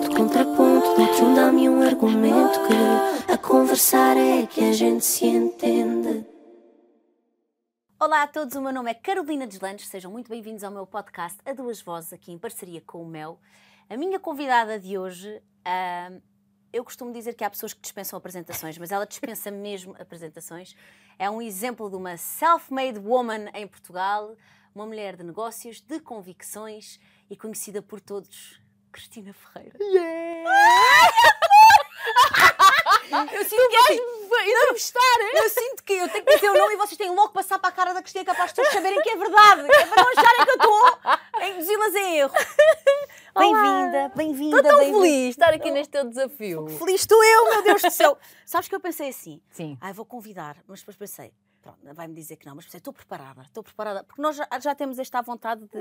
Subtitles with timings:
[0.00, 0.94] ponto, contraponto.
[0.96, 6.26] Dou-te um dá-me um argumento que a conversar é que a gente se entende.
[7.98, 11.38] Olá a todos, o meu nome é Carolina Deslandes, sejam muito bem-vindos ao meu podcast
[11.44, 13.38] A Duas Vozes, aqui em parceria com o Mel.
[13.90, 16.10] A minha convidada de hoje, ah,
[16.72, 20.74] eu costumo dizer que há pessoas que dispensam apresentações, mas ela dispensa mesmo apresentações.
[21.18, 24.34] É um exemplo de uma self-made woman em Portugal,
[24.74, 26.98] uma mulher de negócios, de convicções
[27.28, 28.60] e conhecida por todos,
[28.92, 29.76] Cristina Ferreira.
[33.32, 34.00] Eu sinto que assim,
[34.46, 35.00] entrevistar,
[35.34, 37.58] eu sinto que eu tenho que dizer o nome e vocês têm logo que passar
[37.58, 40.02] para a cara da Cristina é para as pessoas saberem que é verdade, é para
[40.02, 42.32] não acharem que eu estou a induzi-las em erro.
[43.38, 45.00] Bem-vinda, bem-vinda, Estou tão bem-vinda.
[45.00, 46.66] feliz de estar aqui neste teu desafio.
[46.78, 48.18] Feliz estou eu, meu Deus do céu.
[48.44, 49.78] Sabes que eu pensei assim, Sim.
[49.80, 51.32] ai vou convidar, mas depois pensei,
[51.62, 54.74] pronto, vai-me dizer que não, mas pensei, estou preparada, estou preparada, porque nós já, já
[54.74, 55.78] temos esta vontade de,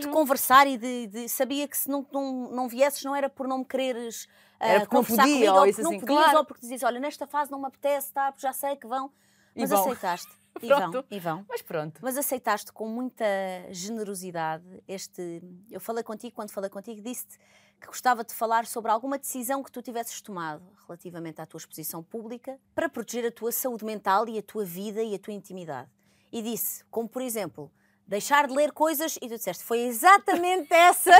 [0.00, 3.46] de conversar e de, de- sabia que se não, não, não viesses não era por
[3.46, 4.28] não me quereres
[4.58, 6.38] Era não conversar podia, comigo, ou ou porque não assim, podias, claro.
[6.38, 9.10] ou porque dizias, olha, nesta fase não me apetece, tá, já sei que vão,
[9.54, 10.39] mas aceitaste.
[10.62, 11.46] E vão, e vão.
[11.48, 12.00] Mas pronto.
[12.02, 13.24] Mas aceitaste com muita
[13.70, 15.42] generosidade este.
[15.70, 17.38] Eu falei contigo, quando falei contigo, disse-te
[17.80, 22.02] que gostava de falar sobre alguma decisão que tu tivesses tomado relativamente à tua exposição
[22.02, 25.88] pública para proteger a tua saúde mental e a tua vida e a tua intimidade.
[26.30, 27.72] E disse, como por exemplo,
[28.06, 31.12] deixar de ler coisas, e tu disseste, foi exatamente essa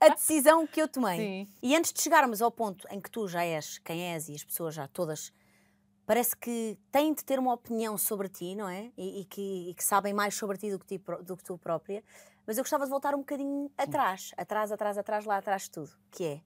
[0.00, 1.18] a decisão que eu tomei.
[1.18, 1.48] Sim.
[1.62, 4.44] E antes de chegarmos ao ponto em que tu já és quem és e as
[4.44, 5.32] pessoas já todas
[6.06, 8.90] parece que têm de ter uma opinião sobre ti, não é?
[8.96, 11.58] E, e que, e que sabem mais sobre ti do que, ti do que tu
[11.58, 12.02] própria.
[12.46, 15.90] Mas eu gostava de voltar um bocadinho atrás, atrás, atrás, atrás, lá atrás de tudo,
[16.10, 16.40] que é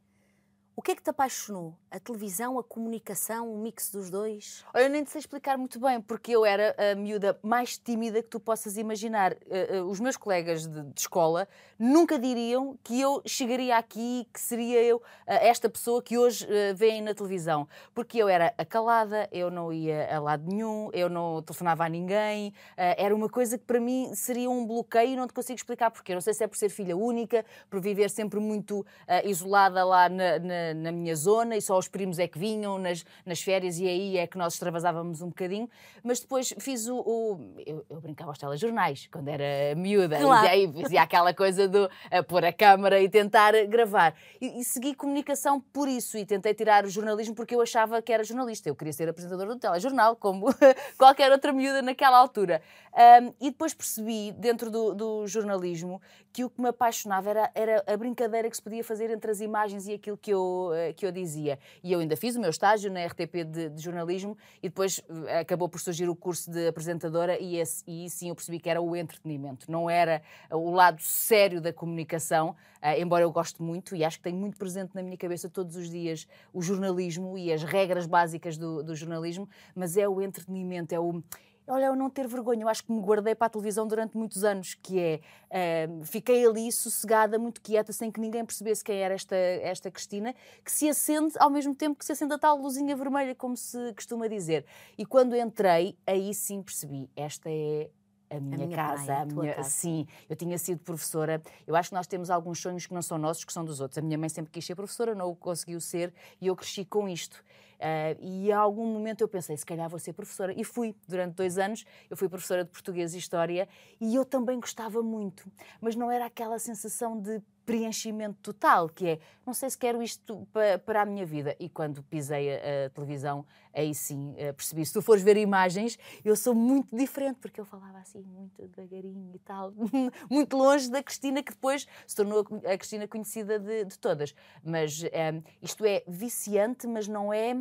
[0.76, 1.74] o que é que te apaixonou?
[1.90, 4.62] A televisão, a comunicação, o mix dos dois?
[4.74, 8.22] Olha, eu nem te sei explicar muito bem, porque eu era a miúda mais tímida
[8.22, 9.32] que tu possas imaginar.
[9.48, 14.38] Eh, eh, os meus colegas de, de escola nunca diriam que eu chegaria aqui, que
[14.38, 17.66] seria eu eh, esta pessoa que hoje veem na televisão.
[17.94, 22.52] Porque eu era acalada, eu não ia a lado nenhum, eu não telefonava a ninguém.
[22.76, 26.12] era uma coisa que para mim seria um bloqueio e não te consigo explicar porquê.
[26.12, 28.84] Não sei se é por ser filha única, por viver sempre muito
[29.24, 33.04] isolada lá na, na- na minha zona e só os primos é que vinham nas,
[33.24, 35.68] nas férias e aí é que nós extravasávamos um bocadinho.
[36.02, 36.96] Mas depois fiz o.
[36.98, 40.46] o- eu, eu brincava aos telejornais quando era miúda Claro.
[40.46, 41.88] e aí fazia aquela coisa do
[42.28, 44.14] pôr a câmara e tentar gravar.
[44.40, 48.12] E, e segui comunicação por isso e tentei tirar o jornalismo porque eu achava que
[48.12, 48.68] era jornalista.
[48.68, 50.46] Eu queria ser apresentadora do telejornal, como
[50.98, 52.62] qualquer outra miúda naquela altura.
[52.94, 56.00] Ahm, e depois percebi, dentro do, do jornalismo,
[56.36, 59.40] que o que me apaixonava era, era a brincadeira que se podia fazer entre as
[59.40, 61.58] imagens e aquilo que eu, eh, que eu dizia.
[61.82, 65.38] E eu ainda fiz o meu estágio na RTP de, de jornalismo e depois eh,
[65.38, 68.82] acabou por surgir o curso de apresentadora e, esse, e sim eu percebi que era
[68.82, 70.20] o entretenimento, não era
[70.50, 74.58] o lado sério da comunicação, eh, embora eu goste muito e acho que tenho muito
[74.58, 78.94] presente na minha cabeça todos os dias o jornalismo e as regras básicas do, do
[78.94, 81.22] jornalismo, mas é o entretenimento, é o.
[81.68, 84.44] Olha, eu não ter vergonha, eu acho que me guardei para a televisão durante muitos
[84.44, 89.14] anos, que é, eh, fiquei ali sossegada, muito quieta, sem que ninguém percebesse quem era
[89.14, 90.32] esta, esta Cristina,
[90.64, 93.92] que se acende ao mesmo tempo que se acende a tal luzinha vermelha, como se
[93.94, 94.64] costuma dizer.
[94.96, 97.90] E quando entrei, aí sim percebi, esta é
[98.30, 99.70] a minha, minha casa, a a minha, casa.
[99.70, 101.42] sim, eu tinha sido professora.
[101.66, 103.98] Eu acho que nós temos alguns sonhos que não são nossos, que são dos outros.
[103.98, 107.08] A minha mãe sempre quis ser professora, não o conseguiu ser e eu cresci com
[107.08, 107.42] isto.
[107.80, 110.52] Ah, e a algum momento eu pensei, se calhar vou ser professora.
[110.56, 113.68] E fui, durante dois anos, eu fui professora de português e história
[114.00, 115.50] e eu também gostava muito,
[115.80, 120.46] mas não era aquela sensação de preenchimento total, que é, não sei se quero isto
[120.52, 121.56] pa- para a minha vida.
[121.58, 123.44] E quando pisei a, a televisão,
[123.74, 124.86] aí sim eh, percebi.
[124.86, 129.32] Se tu fores ver imagens, eu sou muito diferente, porque eu falava assim, muito devagarinho
[129.34, 129.72] e tal,
[130.30, 134.32] muito longe da Cristina, que depois se tornou a Cristina conhecida de, de todas.
[134.64, 137.56] Mas eh, isto é viciante, mas não é.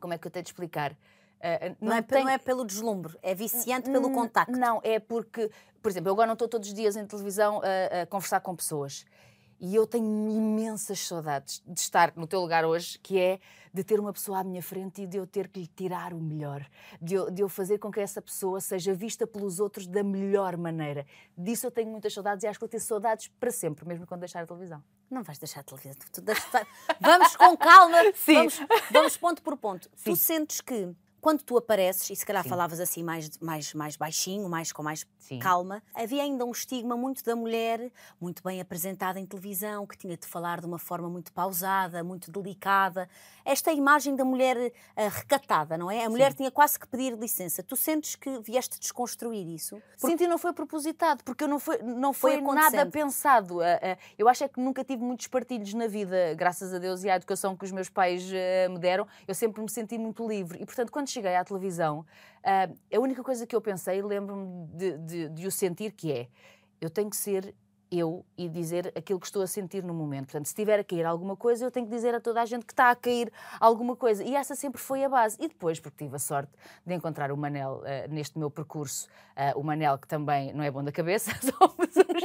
[0.00, 0.96] Como é que eu tenho de explicar?
[1.40, 4.52] Eh, Não, é, pe- tem- não é pelo deslumbre, é viciante pelo contacto.
[4.58, 5.50] Não, é porque,
[5.82, 8.54] por exemplo, eu agora não estou todos os dias em televisão a, a conversar com
[8.54, 9.04] pessoas.
[9.64, 13.38] E eu tenho imensas saudades de estar no teu lugar hoje, que é
[13.72, 16.18] de ter uma pessoa à minha frente e de eu ter que lhe tirar o
[16.20, 16.66] melhor,
[17.00, 20.56] de eu, de eu fazer com que essa pessoa seja vista pelos outros da melhor
[20.56, 21.06] maneira.
[21.38, 24.18] Disso eu tenho muitas saudades e acho que vou ter saudades para sempre, mesmo quando
[24.20, 24.82] deixar a televisão.
[25.08, 25.94] Não vais deixar a televisão.
[26.12, 26.66] Tu deixas-
[27.00, 27.98] Vamos com calma.
[28.16, 28.34] Sim.
[28.34, 28.60] Vamos,
[28.90, 29.88] vamos ponto por ponto.
[29.90, 30.14] Tu Sim.
[30.16, 32.48] sentes que quando tu apareces, e se calhar Sim.
[32.48, 35.38] falavas assim mais, mais, mais baixinho, mais com mais Sim.
[35.38, 40.16] calma, havia ainda um estigma muito da mulher, muito bem apresentada em televisão, que tinha
[40.16, 43.08] de falar de uma forma muito pausada, muito delicada.
[43.44, 44.56] Esta imagem da mulher
[44.96, 46.04] eh, recatada, não é?
[46.04, 47.62] A mulher tinha quase que pedir licença.
[47.62, 49.80] Tu sentes que vieste desconstruir isso?
[49.96, 53.60] Sinto e não foi propositado, porque eu não foi, não foi, Foi nada pensado.
[53.60, 57.04] Ah, ah, Eu acho é que nunca tive muitos partilhos na vida, graças a Deus
[57.04, 58.24] e à educação que os meus pais
[58.68, 59.06] me deram.
[59.28, 60.60] Eu sempre me senti muito livre.
[60.60, 62.04] E, portanto, quando cheguei à televisão,
[62.44, 66.28] ah, a única coisa que eu pensei, lembro-me de, de- de o sentir, que é:
[66.80, 67.54] eu tenho que ser
[67.94, 70.24] eu e dizer aquilo que estou a sentir no momento.
[70.24, 72.64] Portanto, se tiver a cair alguma coisa, eu tenho que dizer a toda a gente
[72.64, 73.30] que está a cair
[73.60, 74.24] alguma coisa.
[74.24, 75.36] E essa sempre foi a base.
[75.38, 76.50] E depois, porque tive a sorte
[76.86, 80.70] de encontrar o Manel eh, neste meu percurso, eh, o Manel que também não é
[80.70, 82.22] bom da cabeça, somos os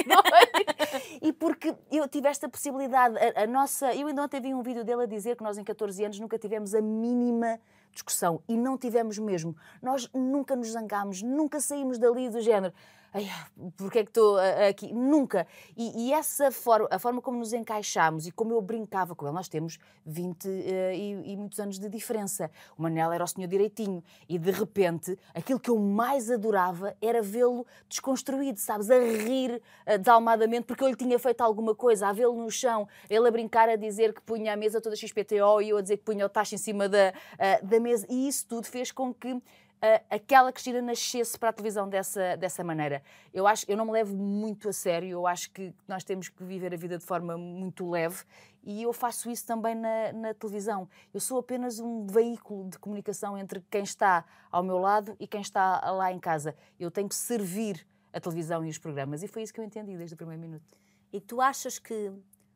[1.22, 3.94] e porque eu tive esta possibilidade, a, a nossa.
[3.94, 6.38] Eu ainda ontem vi um vídeo dele a dizer que nós em 14 anos nunca
[6.40, 7.60] tivemos a mínima
[7.98, 9.56] discussão e não tivemos mesmo.
[9.82, 12.74] Nós nunca nos zangámos, nunca saímos dali do género.
[13.18, 13.28] Ai,
[13.76, 14.94] porque é que estou ah, aqui?
[14.94, 15.48] Nunca.
[15.76, 19.34] E, e essa forma, a forma como nos encaixámos e como eu brincava com ele,
[19.34, 22.52] nós temos 20 eh, e, e muitos anos de diferença.
[22.78, 27.20] O Manel era o senhor direitinho e de repente aquilo que eu mais adorava era
[27.24, 28.92] vê-lo desconstruído, sabes?
[28.92, 32.88] A rir eh, desalmadamente porque eu lhe tinha feito alguma coisa, a vê-lo no chão,
[33.10, 35.98] ele a brincar, a dizer que punha a mesa toda XPTO e eu a dizer
[35.98, 38.06] que punha o tacho em cima da, ah, da mesa.
[38.12, 39.42] E isso tudo fez com que
[39.82, 43.04] ah, aquela Cristina nascesse para a televisão dessa, dessa maneira.
[43.34, 46.44] Eu acho, eu não me levo muito a sério, eu acho que nós temos que
[46.44, 48.24] viver a vida de forma muito leve
[48.64, 50.90] e eu faço isso também na, na televisão.
[51.14, 55.42] Eu sou apenas um veículo de comunicação entre quem está ao meu lado e quem
[55.42, 56.56] está lá em casa.
[56.80, 59.96] Eu tenho que servir a televisão e os programas e foi isso que eu entendi
[59.96, 60.66] desde o primeiro minuto.
[61.14, 62.12] E tu achas que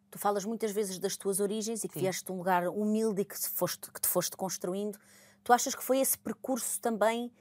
[0.10, 2.02] tu falas muitas vezes das tuas origens e que Sim.
[2.02, 5.00] vieste de um lugar humilde e que, foste, que te foste construindo.
[5.44, 7.32] Tu achas que foi esse percurso também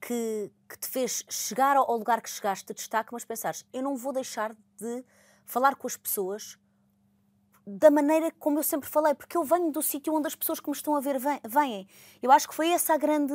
[0.00, 3.96] que, que te fez chegar ao lugar que chegaste de destaque, mas pensares, eu não
[3.96, 5.04] vou deixar de
[5.44, 6.58] falar com as pessoas
[7.66, 10.68] da maneira como eu sempre falei, porque eu venho do sítio onde as pessoas que
[10.70, 11.86] me estão a ver vêm-.
[12.22, 13.34] Eu acho que foi essa a grande,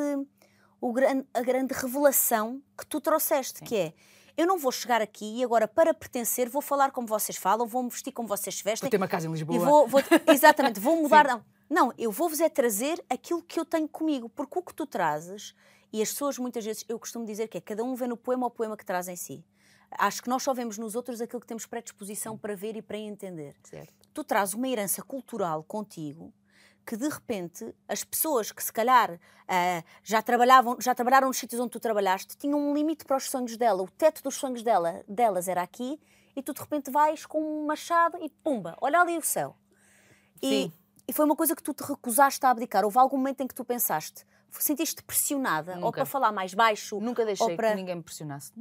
[0.81, 0.93] o
[1.33, 3.93] a grande revelação que tu trouxeste, que é
[4.37, 7.83] eu não vou chegar aqui e agora para pertencer vou falar como vocês falam, vou
[7.83, 9.59] me vestir como vocês vestem Vou ter uma casa em Lisboa.
[9.59, 11.25] vou, vou- exatamente, vou mudar.
[11.27, 14.85] Não, não, eu vou-vos é trazer aquilo que eu tenho comigo, porque o que tu
[14.85, 15.55] trazes,
[15.91, 18.47] e as pessoas muitas vezes, eu costumo dizer que é cada um vê no poema
[18.47, 19.43] o poema que traz em si.
[19.91, 22.97] Acho que nós só vemos nos outros aquilo que temos predisposição para ver e para
[22.97, 23.55] entender.
[23.63, 23.93] Certo.
[24.13, 26.33] Tu trazes uma herança cultural contigo
[26.85, 31.59] que de repente as pessoas que se calhar ah, já trabalhavam, já trabalharam nos sítios
[31.59, 33.81] onde tu trabalhaste, tinham um limite para os sonhos dela.
[33.81, 35.99] O teto dos sonhos dela, delas era aqui,
[36.35, 39.55] e tu de repente vais com um machado e pumba, olha ali o céu.
[40.39, 40.65] Sim.
[40.65, 42.83] e foi uma coisa que tu te recusaste a abdicar.
[42.83, 45.91] Houve algum momento em que tu pensaste, sentiste pressionada, ou Nunca.
[45.97, 47.69] para falar mais baixo, Nunca deixei ou para...
[47.69, 48.51] que ninguém me pressionasse.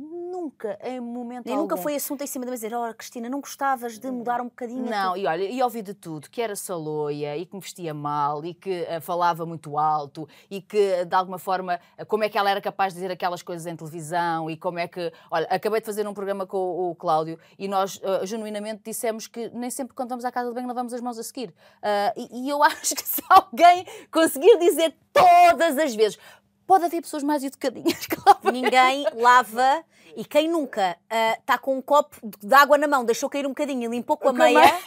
[0.45, 1.83] Nunca, em momento Nem nunca algum.
[1.83, 4.85] foi assunto em cima de me dizer, oh Cristina, não gostavas de mudar um bocadinho?
[4.85, 7.95] Não, tua-" e olha, e ouvi de tudo, que era saloia e que me vestia
[7.95, 12.25] mal e que eh, falava muito alto e que, eh, de alguma forma, eh, como
[12.25, 15.11] é que ela era capaz de dizer aquelas coisas em televisão e como é que...
[15.31, 19.27] Olha, acabei de fazer um programa com o, o Cláudio e nós, eh, genuinamente, dissemos
[19.27, 21.55] que nem sempre quando vamos à casa de banho lavamos as mãos a seguir.
[21.83, 26.19] Ah, e, e eu acho que se alguém conseguir dizer todas as vezes...
[26.67, 29.85] Pode haver pessoas mais educadinhas que lavam Ninguém lava
[30.17, 30.97] e quem nunca
[31.39, 34.29] está com um copo de água na mão, deixou cair um bocadinho e limpou com
[34.29, 34.61] a meia.
[34.61, 34.79] meia.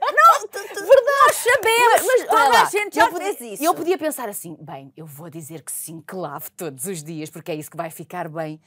[0.00, 3.64] Não, tu- tu- nós sabemos, Mas, toda a gente já podia, fez isso.
[3.64, 7.30] Eu podia pensar assim, bem, eu vou dizer que sim, que lavo todos os dias,
[7.30, 8.60] porque é isso que vai ficar bem.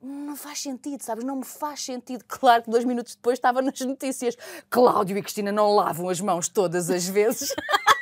[0.00, 1.24] Não faz sentido, sabes?
[1.24, 2.24] Não me faz sentido.
[2.26, 4.36] Claro que dois minutos depois estava nas notícias.
[4.70, 7.52] Cláudio e Cristina não lavam as mãos todas as vezes.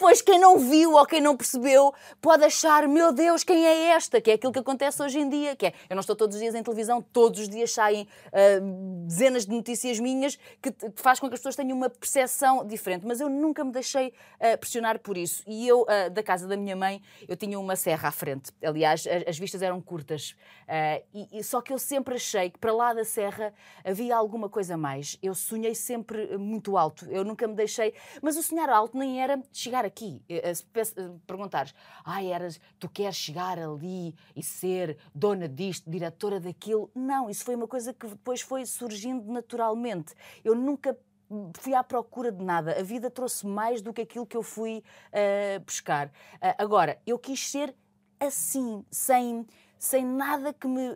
[0.00, 1.92] Depois, quem não viu ou quem não percebeu
[2.22, 4.18] pode achar, meu Deus, quem é esta?
[4.18, 5.54] Que é aquilo que acontece hoje em dia.
[5.54, 8.38] Que é, eu não estou todos os dias em televisão, todos os dias saem ah,
[9.06, 13.04] dezenas de notícias minhas que, que faz com que as pessoas tenham uma percepção diferente.
[13.04, 15.42] Mas eu nunca me deixei ah, pressionar por isso.
[15.46, 18.50] E eu, ah, da casa da minha mãe, eu tinha uma serra à frente.
[18.64, 20.34] Aliás, a- as vistas eram curtas.
[21.12, 23.52] E, e só que eu sempre achei que para lá da serra
[23.84, 25.18] havia alguma coisa mais.
[25.22, 27.04] Eu sonhei sempre muito alto.
[27.10, 27.92] Eu nunca me deixei.
[28.22, 30.22] Mas o sonhar alto nem era chegar aqui.
[30.28, 30.64] Eh, eh, Se
[30.96, 36.90] eh, perguntares, ai, eras, tu queres chegar ali e ser dona disto, diretora daquilo.
[36.94, 40.14] Não, isso foi uma coisa que depois foi surgindo naturalmente.
[40.44, 40.96] Eu nunca
[41.58, 42.78] fui à procura de nada.
[42.78, 44.82] A vida trouxe mais do que aquilo que eu fui
[45.12, 46.10] eh, buscar.
[46.40, 47.74] Ah, agora, eu quis ser
[48.18, 49.46] assim, sem,
[49.78, 50.94] sem nada que me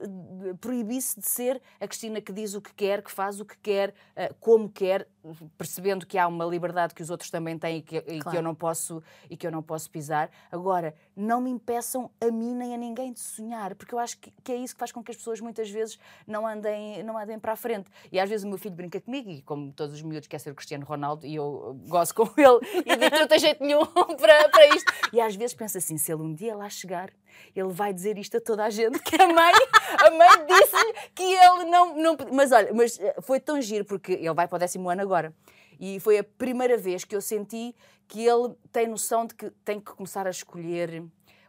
[0.61, 3.95] proibisse de ser a Cristina que diz o que quer, que faz o que quer,
[4.41, 5.09] como quer.
[5.57, 8.31] Percebendo que há uma liberdade que os outros também têm e que, e Claro.
[8.31, 10.31] que eu não posso e que eu não posso pisar.
[10.51, 14.31] Agora, não me impeçam a mim nem a ninguém de sonhar, porque eu acho que,
[14.43, 17.39] que é isso que faz com que as pessoas muitas vezes não andem, não andem
[17.39, 17.91] para a frente.
[18.11, 20.51] E às vezes o meu filho brinca comigo, e como todos os miúdos quer ser
[20.51, 23.85] o Cristiano Ronaldo, e eu gosto com ele, e digo não tem jeito nenhum
[24.19, 24.93] para, para isto.
[25.13, 27.11] E às vezes penso assim, se ele um dia lá chegar,
[27.55, 29.53] ele vai dizer isto a toda a gente, que a mãe,
[29.95, 32.17] a mãe disse-lhe que ele não, não...
[32.33, 35.35] Mas olha, mas eh, foi tão giro, porque ele vai para o décimo ano agora.
[35.79, 37.75] E foi a primeira vez que eu senti
[38.07, 41.03] que ele tem noção de que tem que começar a escolher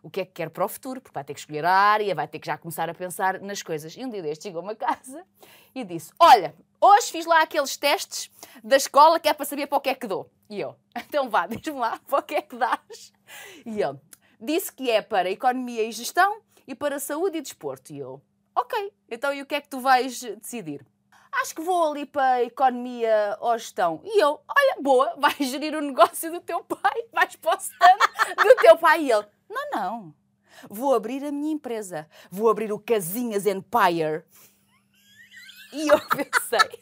[0.06, 2.14] o que é que quer para o futuro, porque vai ter que escolher a área,
[2.14, 3.96] vai ter que já começar a pensar nas coisas.
[3.98, 5.25] E um dia deste chegou-me a casa
[5.74, 8.30] e disse: Olha, hoje fiz lá aqueles testes
[8.64, 10.30] da escola que é para saber para o que é que dou.
[10.48, 13.12] E eu: Então vá, diz-me lá, para o que é que dás?
[13.66, 14.00] E ele
[14.40, 17.92] disse que é para economia e gestão e para saúde e desporto.
[17.92, 18.22] E eu:
[18.55, 20.85] Ok, então e o que é que tu vais decidir?
[21.41, 24.00] Acho que vou ali para a economia ou gestão.
[24.05, 28.55] E eu, olha, boa, vais gerir o negócio do teu pai, vais para o do
[28.55, 29.03] teu pai.
[29.03, 30.15] E ele, não, não,
[30.69, 34.24] vou abrir a minha empresa, vou abrir o Casinhas Empire.
[35.74, 36.79] E eu pensei,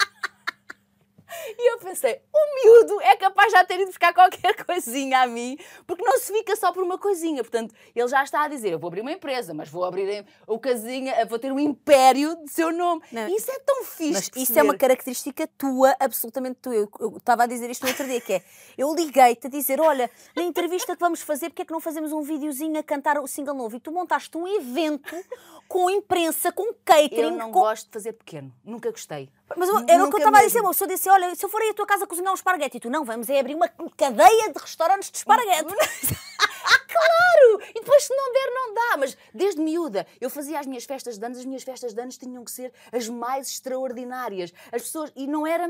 [1.45, 5.27] e eu pensei, o miúdo é capaz de já ter ido buscar qualquer coisinha a
[5.27, 7.43] mim, porque não se fica só por uma coisinha.
[7.43, 10.57] Portanto, ele já está a dizer: eu vou abrir uma empresa, mas vou abrir o
[10.57, 13.01] casinha, vou ter um império de seu nome.
[13.11, 14.13] Não, Isso é tão fixe.
[14.13, 16.73] Mas isso é uma característica tua, absolutamente tua.
[16.73, 18.43] Eu eu estava a dizer isto no outro dia, que é,
[18.77, 22.11] eu liguei-te a dizer, olha, na entrevista que vamos fazer, porque é que não fazemos
[22.11, 23.75] um videozinho a cantar o single novo?
[23.75, 25.15] E tu montaste um evento
[25.67, 27.59] com imprensa, com catering, Eu não com...
[27.59, 29.29] gosto de fazer pequeno, nunca gostei.
[29.57, 31.49] Mas eu- era o que eu estava a dizer, uma pessoa disse, olha, se eu
[31.49, 33.67] for aí à tua casa cozinhar um esparguete, e tu, não, vamos é abrir uma
[33.97, 35.73] cadeia de restaurantes de esparguete.
[36.87, 37.61] Claro!
[37.71, 38.97] E depois, se não der, não dá.
[38.97, 42.17] Mas desde miúda, eu fazia as minhas festas de anos, as minhas festas de anos
[42.17, 44.53] tinham que ser as mais extraordinárias.
[44.71, 45.11] As pessoas.
[45.15, 45.69] E não era.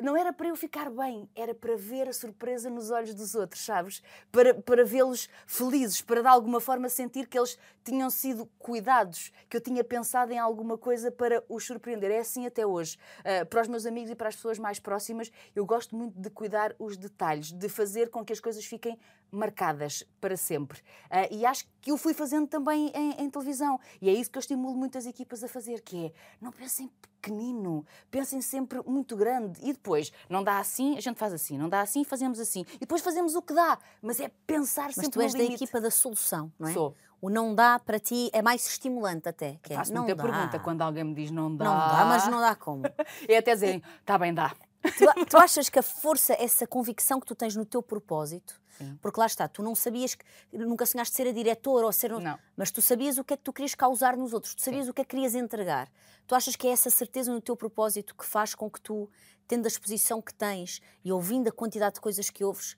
[0.00, 3.62] Não era para eu ficar bem, era para ver a surpresa nos olhos dos outros,
[3.64, 4.02] sabes?
[4.32, 9.56] Para, para vê-los felizes, para de alguma forma sentir que eles tinham sido cuidados, que
[9.56, 12.10] eu tinha pensado em alguma coisa para os surpreender.
[12.10, 12.98] É assim até hoje.
[13.24, 16.30] Ah, para os meus amigos e para as pessoas mais próximas, eu gosto muito de
[16.30, 18.98] cuidar os detalhes, de fazer com que as coisas fiquem
[19.30, 20.80] marcadas para sempre.
[21.10, 23.78] Ah, e acho que eu fui fazendo também em, em televisão.
[24.00, 26.90] E é isso que eu estimulo muitas equipas a fazer, que é não pensem
[27.20, 29.60] pequenino, pensem sempre muito grande.
[29.62, 32.64] E depois, não dá assim, a gente faz assim, não dá assim, fazemos assim.
[32.76, 33.78] E depois fazemos o que dá.
[34.00, 36.72] Mas é pensar Mas sempre tu és no da equipa da solução, não é?
[36.72, 36.94] Sou.
[37.20, 39.58] O não dá para ti é mais estimulante até.
[39.62, 40.22] Que é, Faço não muita dá.
[40.22, 41.64] pergunta quando alguém me diz não dá.
[41.66, 42.82] Não dá, mas não dá como.
[43.28, 44.54] É até dizerem, está bem, dá.
[44.82, 48.98] Tu, tu achas que a força, essa convicção que tu tens no teu propósito, Sim.
[49.02, 52.10] porque lá está, tu não sabias que nunca sonhaste ser a diretora ou ser.
[52.12, 52.38] Não.
[52.56, 54.94] Mas tu sabias o que é que tu querias causar nos outros, tu sabias o
[54.94, 55.90] que é que querias entregar.
[56.26, 59.10] Tu achas que é essa certeza no teu propósito que faz com que tu,
[59.46, 62.76] tendo a exposição que tens e ouvindo a quantidade de coisas que ouves,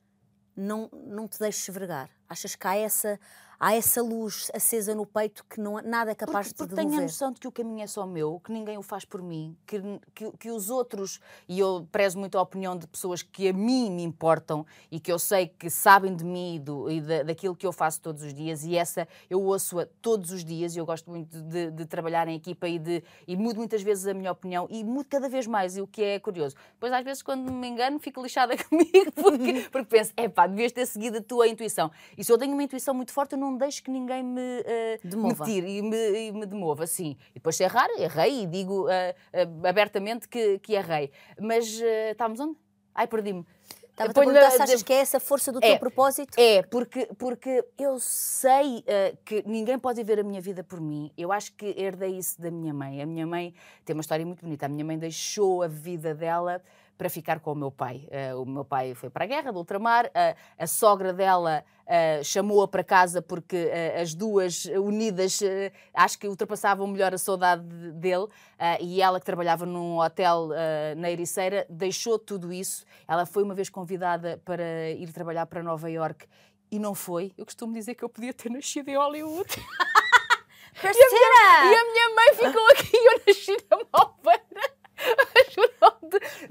[0.57, 2.11] não, não te deixes vergar?
[2.29, 3.19] Achas que há essa,
[3.63, 6.85] há essa luz acesa no peito que não, nada é capaz Porque, porque de te
[6.85, 9.23] tenho a noção de que o caminho é só meu, que ninguém o faz por
[9.23, 9.81] mim, que,
[10.13, 13.89] que, que os outros, e eu prezo muito a opinião de pessoas que a mim
[13.89, 17.55] me importam e que eu sei que sabem de mim e, do, e da, daquilo
[17.55, 20.85] que eu faço todos os dias, e essa eu ouço-a todos os dias, e eu
[20.85, 24.33] gosto muito de, de trabalhar em equipa e, de, e mudo muitas vezes a minha
[24.33, 26.57] opinião e mudo cada vez mais, e o que é curioso.
[26.73, 30.73] Depois, às vezes, quando me engano, fico lixada comigo, porque, porque penso, é pá, devias
[30.73, 31.93] ter seguido a tua intuição.
[32.19, 34.99] E se eu tenho uma intuição muito forte, eu não deixo que ninguém me, eh,
[35.05, 37.17] me tire e me, e me demova, sim.
[37.31, 41.11] E depois se errar, errei e digo ah, ah, abertamente que, que errei.
[41.41, 41.67] Mas
[42.11, 42.57] estávamos onde?
[42.95, 43.45] Ai, perdi-me.
[43.91, 45.69] Estava-te a perguntar se achas de- que é essa força do É.
[45.73, 46.39] teu propósito?
[46.41, 51.11] É, porque, porque eu sei ah, que ninguém pode viver a minha vida por mim.
[51.17, 53.03] Eu acho que herdei isso da minha mãe.
[53.03, 53.55] A minha mãe
[53.85, 54.65] tem uma história muito bonita.
[54.65, 56.63] A minha mãe deixou a vida dela
[57.03, 58.07] para ficar com o meu pai.
[58.13, 62.23] Ah, o meu pai foi para a guerra do ultramar, ah, a sogra dela ah,
[62.23, 65.41] chamou-a para casa porque ah, as duas unidas
[65.93, 68.29] acho que ultrapassavam melhor a saudade de- dele
[68.81, 70.51] e ela que trabalhava num hotel
[70.97, 72.85] na Ericeira deixou tudo isso.
[73.09, 76.27] Ela foi uma vez convidada para ir trabalhar para Nova York
[76.71, 77.33] e não foi.
[77.37, 79.49] Eu costumo dizer que eu podia ter nascido em Hollywood.
[80.81, 81.65] Parceira!
[81.65, 84.73] E a minha mãe ficou aqui e eu nasci na Malveira.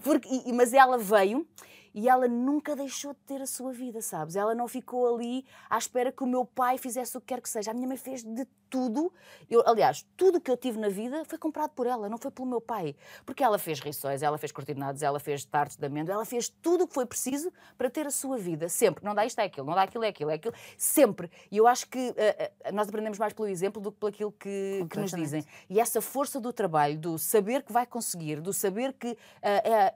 [0.03, 1.48] Porque, e- mas ela veio
[1.93, 4.36] e ela nunca deixou de ter a sua vida, sabes?
[4.36, 7.50] Ela não ficou ali à espera que o meu pai fizesse o que quer que
[7.50, 7.72] seja.
[7.72, 9.13] A minha mãe fez de tudo.
[9.49, 12.47] Eu, aliás, tudo que eu tive na vida foi comprado por ela, não foi pelo
[12.47, 12.95] meu pai.
[13.25, 16.85] Porque ela fez riçóis, ela fez cortinados, ela fez tartes de amêndoa, ela fez tudo
[16.85, 18.69] o que foi preciso para ter a sua vida.
[18.69, 19.03] Sempre.
[19.03, 20.55] Não dá isto, é aquilo, não dá aquilo, é aquilo, é aquilo.
[20.77, 21.29] Sempre.
[21.51, 24.31] E eu acho que uh, uh, nós aprendemos mais pelo exemplo do que pelo aquilo
[24.31, 25.45] que, que, nos dizem.
[25.69, 29.17] E essa força do trabalho, do saber que vai conseguir, do saber que uh,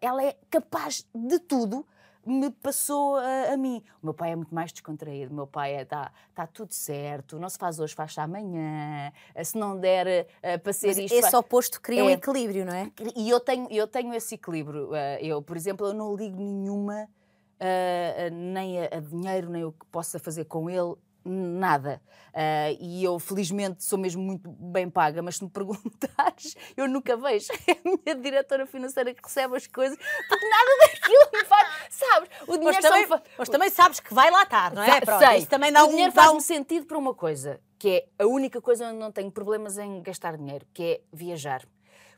[0.01, 1.87] ela é capaz de tudo,
[2.25, 3.83] me passou a, a, mim.
[4.01, 5.31] O meu pai é muito mais descontraído.
[5.31, 9.11] O meu pai está é, tá tudo certo, não se faz hoje, faz amanhã.
[9.43, 11.13] Se não der uh, para ser Mas isto.
[11.13, 12.91] Esse oposto cria é, um equilíbrio, não é?
[13.15, 14.89] E eu tenho, eu tenho esse equilíbrio.
[14.89, 17.07] Uh, eu, por exemplo, eu não ligo nenhuma.
[17.55, 20.93] Uh, nem a, a, dinheiro, nem o que possa fazer com ele,
[21.25, 22.01] nada.
[22.33, 27.15] Uh, e eu, felizmente, sou mesmo muito bem paga, mas se me perguntares, eu nunca
[27.17, 27.47] vejo.
[27.67, 31.67] É a minha diretora financeira que recebe as coisas, porque nada daquilo me faz.
[31.89, 32.29] Sabes?
[32.47, 35.01] O dinheiro mas, também, mas também sabes que vai lá estar, não é?
[35.01, 35.37] Pronto, sei.
[35.37, 36.41] Isso também dá o um, dinheiro faz-me um...
[36.41, 40.37] sentido para uma coisa, que é a única coisa onde não tenho problemas em gastar
[40.37, 41.65] dinheiro, que é viajar.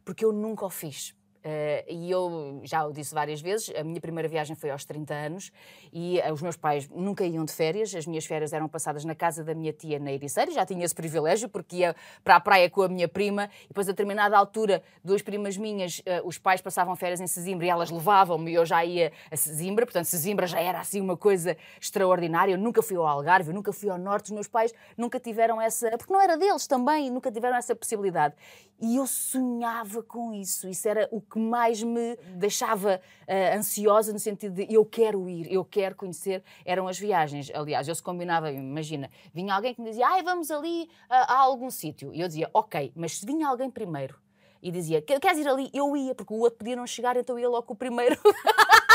[0.03, 1.16] Porque eu nunca o fiz.
[1.47, 5.13] Uh, e eu já o disse várias vezes, a minha primeira viagem foi aos 30
[5.13, 5.49] anos
[5.93, 9.15] e uh, os meus pais nunca iam de férias, as minhas férias eram passadas na
[9.15, 12.69] casa da minha tia na Ericeira, já tinha esse privilégio porque ia para a praia
[12.69, 16.59] com a minha prima e depois a determinada altura, duas primas minhas, uh, os pais
[16.59, 20.47] passavam férias em Sesimbra e elas levavam-me e eu já ia a Sesimbra, portanto Sesimbra
[20.47, 23.97] já era assim uma coisa extraordinária, eu nunca fui ao Algarve, eu nunca fui ao
[23.97, 27.73] Norte, os meus pais nunca tiveram essa, porque não era deles também, nunca tiveram essa
[27.73, 28.35] possibilidade.
[28.79, 34.11] E eu sonhava com isso, isso era o que que mais me deixava uh, ansiosa
[34.11, 37.51] no sentido de eu quero ir, eu quero conhecer, eram as viagens.
[37.53, 41.37] Aliás, eu se combinava, imagina, vinha alguém que me dizia, ai, vamos ali uh, a
[41.37, 42.11] algum sítio.
[42.11, 44.19] E eu dizia, ok, mas se vinha alguém primeiro
[44.61, 45.69] e dizia, queres ir ali?
[45.71, 48.17] Eu ia, porque o outro podia não chegar, então eu ia logo o primeiro.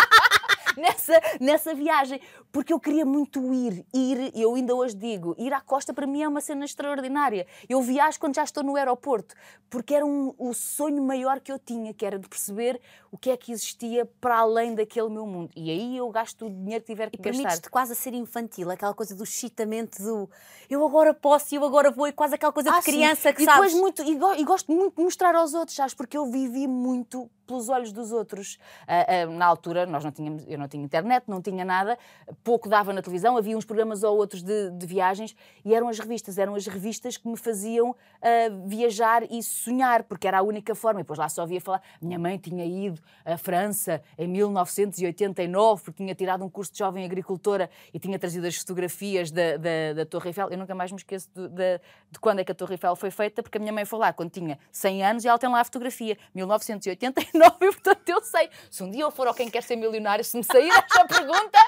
[0.77, 5.61] nessa, nessa viagem, porque eu queria muito ir, ir, eu ainda hoje digo, ir à
[5.61, 7.47] costa para mim é uma cena extraordinária.
[7.69, 9.35] Eu viajo quando já estou no aeroporto,
[9.71, 13.31] porque era um, o sonho maior que eu tinha, que era de perceber o que
[13.31, 15.51] é que existia para além daquele meu mundo.
[15.57, 17.67] E aí eu gasto o dinheiro que tiver que e gastar.
[17.67, 20.29] E quase a ser infantil, aquela coisa do excitamento do
[20.69, 23.35] eu agora posso, eu agora vou, e quase aquela coisa ah, de criança sim.
[23.35, 23.75] que e sabes.
[23.75, 27.31] Muito, e, go, e gosto muito de mostrar aos outros, sabes, porque eu vivi muito
[27.47, 28.59] pelos olhos dos outros.
[28.83, 31.99] Uh, uh, na altura, nós não tínhamos, eu não tinha internet, não tinha nada,
[32.43, 35.35] pouco dava na televisão, havia uns programas ou outros de, de viagens
[35.65, 40.27] e eram as revistas, eram as revistas que me faziam uh, viajar e sonhar, porque
[40.27, 41.01] era a única forma.
[41.01, 41.83] E depois lá só via falar.
[42.01, 47.05] Minha mãe tinha ido à França em 1989, porque tinha tirado um curso de jovem
[47.05, 50.49] agricultora e tinha trazido as fotografias da, da, da Torre Eiffel.
[50.51, 51.81] Eu nunca mais me esqueço de, de,
[52.11, 54.13] de, quando é que a Torre Eiffel foi feita, porque a minha mãe foi lá
[54.13, 57.39] quando tinha 100 anos e ela tem lá a fotografia, 1989 e
[57.73, 58.49] portanto eu sei.
[58.71, 61.59] Se um dia eu for ao Quem Quer Ser Milionário, se me sair esta pergunta,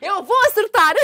[0.00, 0.94] eu vou acertar.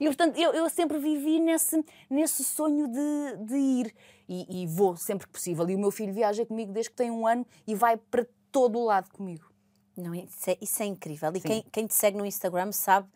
[0.00, 3.94] E portanto eu, eu sempre vivi nesse, nesse sonho de, de ir
[4.28, 5.68] e, e vou sempre que possível.
[5.68, 8.78] E o meu filho viaja comigo desde que tem um ano e vai para todo
[8.78, 9.50] o lado comigo.
[9.96, 11.32] Não, isso, é, isso é incrível.
[11.34, 13.08] E quem, quem te segue no Instagram sabe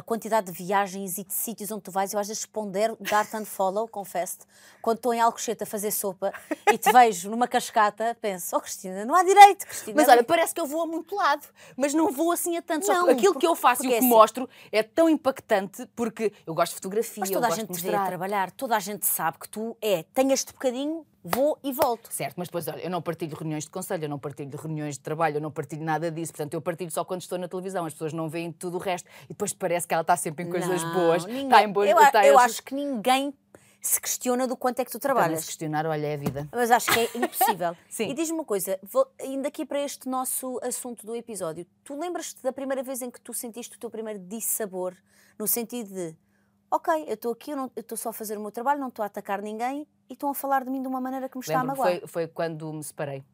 [0.00, 3.36] a quantidade de viagens e de sítios onde tu vais, eu às vezes responder, dar-te
[3.36, 4.46] unfollow, confesso-te,
[4.80, 6.32] quando estou em Alcochete a fazer sopa
[6.72, 9.94] e te vejo numa cascata, penso, oh Cristina, não há direito, Cristina.
[9.94, 12.86] Mas olha, parece que eu vou a muito lado, mas não vou assim a tanto.
[12.88, 14.08] Não, aquilo que eu faço e o que é assim.
[14.08, 17.94] mostro é tão impactante porque eu gosto de fotografia, mas toda a gente te vê
[17.94, 22.12] a trabalhar, toda a gente sabe que tu é, tem este bocadinho vou e volto.
[22.12, 25.00] Certo, mas depois, olha, eu não partilho reuniões de conselho, eu não partilho reuniões de
[25.00, 26.32] trabalho, eu não partilho nada disso.
[26.32, 27.84] Portanto, eu partilho só quando estou na televisão.
[27.84, 29.08] As pessoas não veem tudo o resto.
[29.24, 31.24] E depois parece que ela está sempre em coisas não, boas.
[31.24, 33.34] Ninguém, está em boas Eu, eu acho que ninguém
[33.80, 35.40] se questiona do quanto é que tu trabalhas.
[35.40, 36.48] se questionar, olha, é a vida.
[36.52, 37.76] Mas acho que é impossível.
[37.88, 38.10] Sim.
[38.10, 42.42] E diz-me uma coisa, vou, indo aqui para este nosso assunto do episódio, tu lembras-te
[42.42, 44.94] da primeira vez em que tu sentiste o teu primeiro dissabor,
[45.38, 46.14] no sentido de
[46.70, 49.06] ok, eu estou aqui, eu estou só a fazer o meu trabalho, não estou a
[49.06, 51.64] atacar ninguém e estão a falar de mim de uma maneira que me está a
[51.64, 51.98] magoar.
[51.98, 53.24] Foi, foi quando me separei.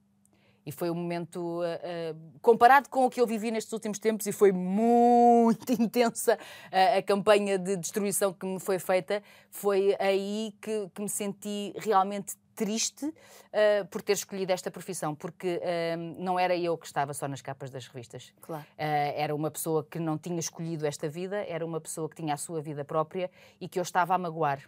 [0.65, 4.27] E foi um momento, uh, uh, comparado com o que eu vivi nestes últimos tempos,
[4.27, 10.53] e foi muito intensa uh, a campanha de destruição que me foi feita, foi aí
[10.61, 16.39] que, que me senti realmente triste uh, por ter escolhido esta profissão, porque uh, não
[16.39, 18.33] era eu que estava só nas capas das revistas.
[18.41, 18.65] Claro.
[18.65, 22.33] Uh, era uma pessoa que não tinha escolhido esta vida, era uma pessoa que tinha
[22.35, 24.61] a sua vida própria e que eu estava a magoar.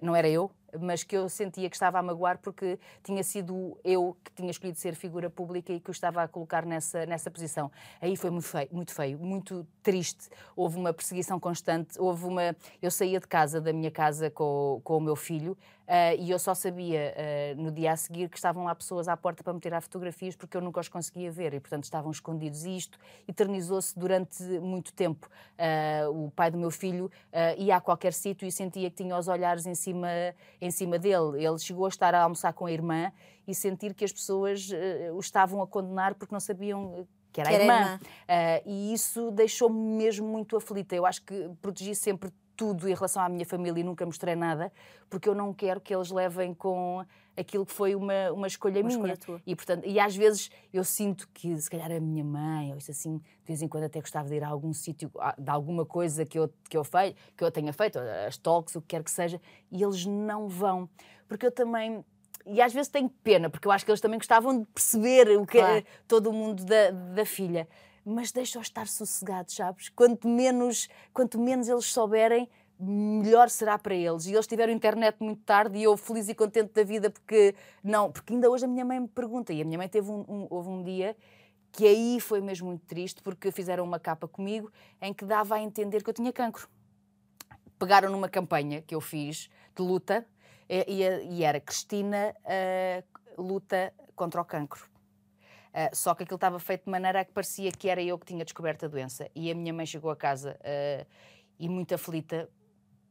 [0.00, 4.16] não era eu, mas que eu sentia que estava a magoar porque tinha sido eu
[4.22, 7.70] que tinha escolhido ser figura pública e que o estava a colocar nessa, nessa posição.
[8.00, 10.28] Aí foi muito feio, muito feio, muito triste.
[10.56, 12.56] Houve uma perseguição constante, houve uma...
[12.80, 16.38] Eu saía de casa, da minha casa com, com o meu filho, Uh, e eu
[16.38, 19.60] só sabia uh, no dia a seguir que estavam lá pessoas à porta para me
[19.60, 22.64] tirar fotografias porque eu nunca os conseguia ver e, portanto, estavam escondidos.
[22.64, 25.28] E isto eternizou-se durante muito tempo.
[25.58, 27.10] Uh, o pai do meu filho
[27.58, 30.08] ia a qualquer sítio e sentia que tinha os olhares em cima,
[30.60, 31.44] em cima dele.
[31.44, 33.12] Ele chegou a estar a almoçar com a irmã
[33.46, 34.70] e sentir que as pessoas
[35.12, 37.74] o estavam a condenar porque não sabiam que era que a irmã.
[37.74, 38.00] irmã.
[38.64, 40.94] e isso deixou-me mesmo muito aflita.
[40.94, 44.72] Eu acho que protegi sempre tudo em relação à minha família e nunca mostrei nada,
[45.08, 47.04] porque eu não quero que eles levem com
[47.36, 49.12] aquilo que foi uma, uma escolha uma minha.
[49.12, 52.78] Escolha e, portanto, e às vezes eu sinto que se calhar a minha mãe, ou
[52.78, 55.84] isso assim, de vez em quando até gostava de ir a algum sítio, de alguma
[55.84, 59.02] coisa que eu, que, eu fei, que eu tenha feito, as talks, o que quer
[59.02, 59.40] que seja,
[59.70, 60.88] e eles não vão.
[61.26, 62.04] Porque eu também
[62.46, 65.46] e às vezes tenho pena, porque eu acho que eles também gostavam de perceber o
[65.46, 65.78] que claro.
[65.78, 67.66] é todo o mundo da, da filha
[68.04, 69.88] mas deixa-os estar sossegados, sabes?
[69.88, 74.26] Quanto menos, quanto menos eles souberem, melhor será para eles.
[74.26, 78.10] E eles tiveram internet muito tarde e eu feliz e contente da vida porque não,
[78.10, 80.46] porque ainda hoje a minha mãe me pergunta e a minha mãe teve um, um,
[80.50, 81.16] houve um dia
[81.72, 85.60] que aí foi mesmo muito triste porque fizeram uma capa comigo em que dava a
[85.60, 86.68] entender que eu tinha cancro.
[87.78, 90.24] Pegaram numa campanha que eu fiz de luta
[90.68, 94.93] e, e era Cristina uh, luta contra o cancro.
[95.74, 98.24] Uh, só que aquilo estava feito de maneira a que parecia que era eu que
[98.24, 99.28] tinha descoberto a doença.
[99.34, 101.06] E a minha mãe chegou a casa uh,
[101.58, 102.48] e, muito aflita,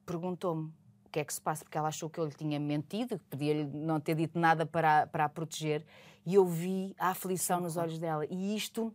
[0.06, 0.72] perguntou-me
[1.06, 3.26] o que é que se passa, porque ela achou que eu lhe tinha mentido, que
[3.26, 5.86] podia não ter dito nada para, para a proteger.
[6.26, 8.26] E eu vi a aflição nos olhos dela.
[8.30, 8.94] E isto,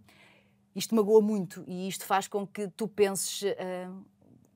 [0.74, 1.62] isto magoa muito.
[1.66, 3.42] E isto faz com que tu penses.
[3.42, 4.02] Uh,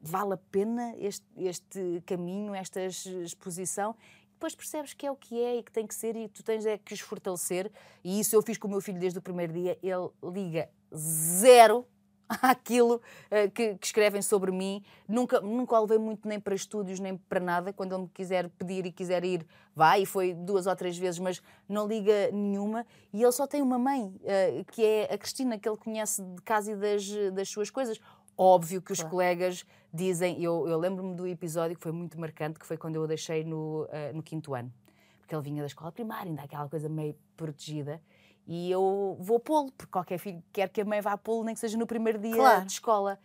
[0.00, 3.94] vale a pena este, este caminho, esta exposição?
[4.42, 6.66] Depois percebes que é o que é e que tem que ser e tu tens
[6.66, 7.70] é que os fortalecer.
[8.02, 9.78] E isso eu fiz com o meu filho desde o primeiro dia.
[9.80, 11.86] Ele liga zero
[12.42, 14.82] àquilo uh, que, que, escrevem sobre mim.
[15.06, 17.72] Nunca, nunca o levei muito nem para estúdios, nem para nada.
[17.72, 20.02] Quando ele me quiser pedir e quiser ir, vai.
[20.02, 22.84] E foi duas ou três vezes, mas não liga nenhuma.
[23.12, 26.42] E ele só tem uma mãe, uh, que é a Cristina, que ele conhece de
[26.42, 28.00] casa e das, das suas coisas.
[28.36, 29.10] Óbvio que os claro.
[29.10, 33.02] colegas dizem, eu, eu lembro-me do episódio que foi muito marcante, que foi quando eu
[33.02, 34.72] o deixei no, uh, no quinto ano,
[35.18, 38.00] porque ele vinha da escola primária, ainda aquela coisa meio protegida,
[38.46, 41.60] e eu vou pô-lo, porque qualquer filho quer que a mãe vá pô-lo, nem que
[41.60, 42.64] seja no primeiro dia claro.
[42.64, 43.18] de escola.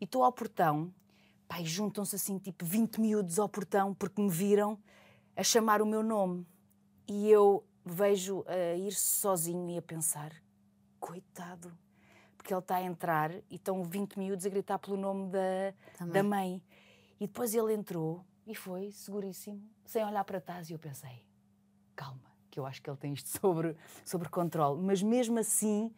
[0.00, 0.92] E estou ao portão,
[1.46, 4.78] pai, juntam-se assim, tipo 20 miúdos ao portão, porque me viram
[5.36, 6.46] a chamar o meu nome.
[7.06, 10.32] E eu vejo a ir sozinho e a pensar,
[10.98, 11.72] coitado,
[12.48, 16.22] porque ele está a entrar e estão 20 miúdos a gritar pelo nome da, da
[16.22, 16.62] mãe.
[17.20, 21.26] E depois ele entrou e foi seguríssimo, sem olhar para trás, e eu pensei:
[21.94, 24.80] calma, que eu acho que ele tem isto sobre, sobre controle.
[24.80, 25.94] Mas mesmo assim,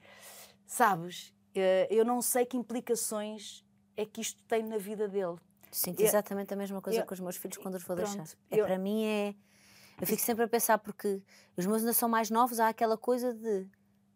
[0.67, 3.65] sabes, eh, eu não sei que implicações
[3.97, 5.37] é que isto tem na vida dele.
[5.71, 8.37] Sinto exatamente a mesma coisa eu, com os meus filhos quando os vou pronto, deixar.
[8.51, 9.37] É, eu, para mim é.
[10.01, 11.23] Eu fico sempre a pensar, porque
[11.57, 13.69] os meus ainda são mais novos, há aquela coisa de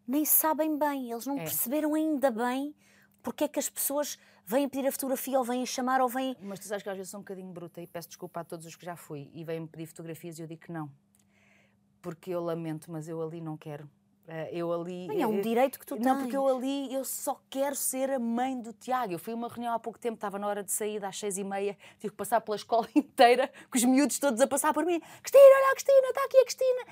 [0.06, 1.44] nem sabem bem, eles não é.
[1.44, 2.74] perceberam ainda bem
[3.22, 6.36] porque é que as pessoas vêm pedir a fotografia ou vêm chamar ou vêm.
[6.40, 8.66] Mas tu sabes que às vezes sou um bocadinho bruta e peço desculpa a todos
[8.66, 10.90] os que já fui e vêm pedir fotografias e eu digo que não.
[12.02, 13.88] Porque eu lamento, mas eu ali não quero.
[14.26, 15.08] Eh, eu ali.
[15.20, 16.04] é um direito que tu tens.
[16.04, 19.12] Não, porque eu ali eu só quero ser a mãe do Tiago.
[19.12, 21.38] Eu fui a uma reunião há pouco tempo, estava na hora de sair às seis
[21.38, 24.84] e meia, tive que passar pela escola inteira, com os miúdos todos a passar por
[24.84, 25.00] mim.
[25.22, 26.84] Cristina, olha a Cristina, está aqui a Cristina.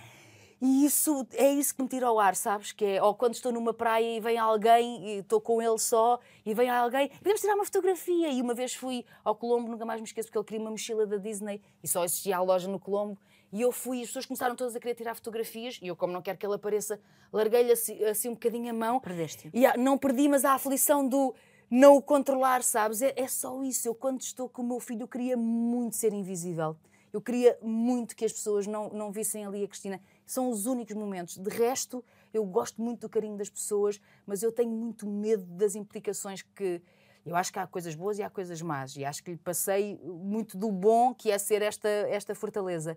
[0.64, 2.70] E isso é isso que me tira ao ar, sabes?
[2.70, 6.20] Que é, ou quando estou numa praia e vem alguém e estou com ele só
[6.46, 8.28] e vem alguém, podemos tirar uma fotografia.
[8.28, 11.04] E uma vez fui ao Colombo, nunca mais me esqueço, porque ele queria uma mochila
[11.04, 13.18] da Disney e só existia a loja no Colombo.
[13.52, 16.12] E eu fui e as pessoas começaram todas a querer tirar fotografias e eu, como
[16.12, 17.00] não quero que ele apareça,
[17.32, 19.00] larguei-lhe assim, assim, um bocadinho a mão.
[19.00, 19.50] Perdeste.
[19.52, 21.34] E não perdi, mas a aflição do
[21.68, 23.02] não o controlar, sabes?
[23.02, 23.88] É, é só isso.
[23.88, 26.76] Eu, quando estou com o meu filho, eu queria muito ser invisível.
[27.12, 30.96] Eu queria muito que as pessoas não, não vissem ali a Cristina são os únicos
[30.96, 31.36] momentos.
[31.36, 35.74] De resto, eu gosto muito do carinho das pessoas, mas eu tenho muito medo das
[35.74, 36.80] implicações que.
[37.24, 39.96] Eu acho que há coisas boas e há coisas más, e acho que lhe passei
[40.02, 42.96] muito do bom que é ser esta, esta fortaleza.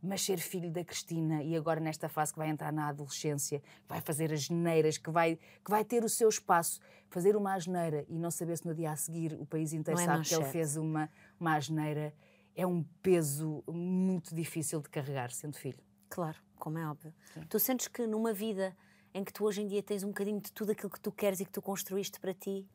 [0.00, 3.88] Mas ser filho da Cristina e agora nesta fase que vai entrar na adolescência, que
[3.88, 8.04] vai fazer as geneiras, que vai, que vai ter o seu espaço, fazer uma asneira
[8.08, 10.44] e não saber se no dia a seguir o país inteiro é sabe que ele
[10.44, 12.14] fez uma, uma asneira,
[12.54, 15.82] é um peso muito difícil de carregar sendo filho.
[16.08, 17.12] Claro como é óbvio.
[17.34, 17.42] Sim.
[17.48, 18.74] Tu sentes que numa vida
[19.12, 21.40] em que tu hoje em dia tens um bocadinho de tudo aquilo que tu queres
[21.40, 22.66] e que tu construíste para ti,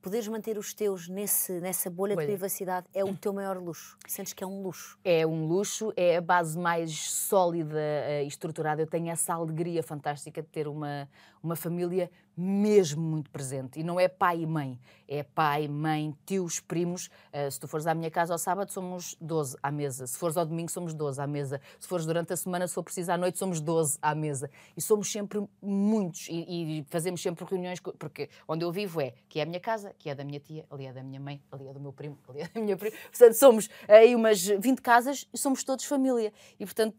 [0.00, 3.98] poderes manter os teus nesse, nessa bolha, bolha, de privacidade é o teu maior luxo.
[4.06, 4.96] Sentes que é um luxo?
[5.04, 8.80] É um luxo, é a base mais sólida uh, e estruturada.
[8.80, 11.08] Eu tenho essa alegria fantástica de ter uma,
[11.42, 13.78] uma família mesmo muito presente.
[13.78, 17.06] E não é pai e mãe, é pai, mãe, tios, primos.
[17.32, 20.06] Uh, se tu fores à minha casa ao sábado, somos 12 à mesa.
[20.06, 21.60] Se fores ao domingo, somos 12 à mesa.
[21.78, 24.50] Se fores durante a semana, se for preciso à noite, somos 12 à mesa.
[24.76, 29.38] E somos sempre muitos e, e, fazemos sempre reuniões, porque onde eu vivo é que
[29.38, 31.68] é a minha casa, que é da minha tia, ali é da minha mãe, ali
[31.68, 32.96] é do meu primo, ali é da minha prima.
[33.10, 36.32] Portanto, somos aí umas 20 casas e somos todos família.
[36.58, 36.96] E, portanto,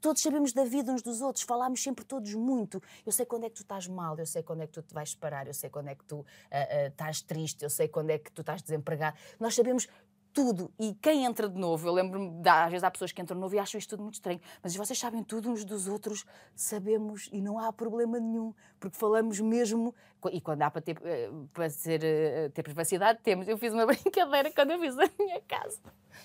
[0.00, 2.82] todos sabemos da vida uns dos outros, falamos sempre todos muito.
[3.06, 4.94] Eu sei quando é que tu estás mal, eu sei quando é que tu te
[4.94, 8.10] vais separar, eu sei quando é que tu uh, uh, estás triste, eu sei quando
[8.10, 9.16] é que tu estás desempregado.
[9.38, 9.88] Nós sabemos
[10.32, 10.72] tudo.
[10.78, 13.54] E quem entra de novo, eu lembro-me, às vezes há pessoas que entram de novo
[13.54, 17.40] e acham isto tudo muito estranho, mas vocês sabem tudo uns dos outros, sabemos e
[17.40, 19.94] não há problema nenhum, porque falamos mesmo,
[20.32, 22.00] e quando há para ter, eh, para ser,
[22.52, 23.46] ter privacidade, temos.
[23.46, 25.80] Eu fiz uma brincadeira quando eu fiz a minha casa.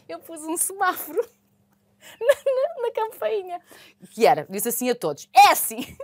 [0.07, 1.19] Eu pus um semáforo
[2.21, 3.61] na, na, na campainha,
[4.11, 5.97] que era, disse assim a todos, é assim,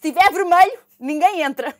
[0.00, 1.76] se tiver vermelho, ninguém entra.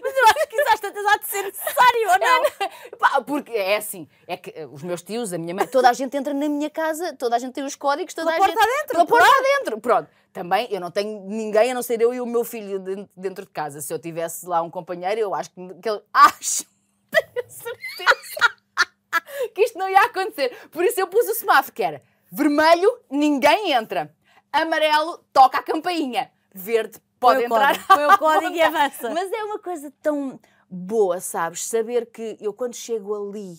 [0.00, 2.68] Mas eu acho que isso às tantas há de ser necessário, ou não?
[2.98, 5.92] Pá, porque é assim, é que eh, os meus tios, a minha mãe, toda a
[5.92, 8.60] gente entra na minha casa, toda a gente tem os códigos, toda Pela a porta
[8.60, 8.70] gente...
[8.72, 10.10] adentro, Pela porta adentro, pronto.
[10.32, 13.44] Também eu não tenho ninguém, a não ser eu e o meu filho de- dentro
[13.44, 13.80] de casa.
[13.82, 16.00] Se eu tivesse lá um companheiro, eu acho que, que ele...
[16.14, 16.64] Acho,
[17.10, 18.54] tenho certeza
[19.54, 20.56] que isto não ia acontecer.
[20.70, 24.14] Por isso eu pus o semáforo, que era vermelho, ninguém entra.
[24.52, 26.30] Amarelo, toca a campainha.
[26.54, 27.86] Verde, pode o entrar.
[27.86, 29.10] põe o código e avança.
[29.10, 30.38] Mas é uma coisa tão
[30.68, 31.64] boa, sabes?
[31.64, 33.58] Saber que eu, quando chego ali,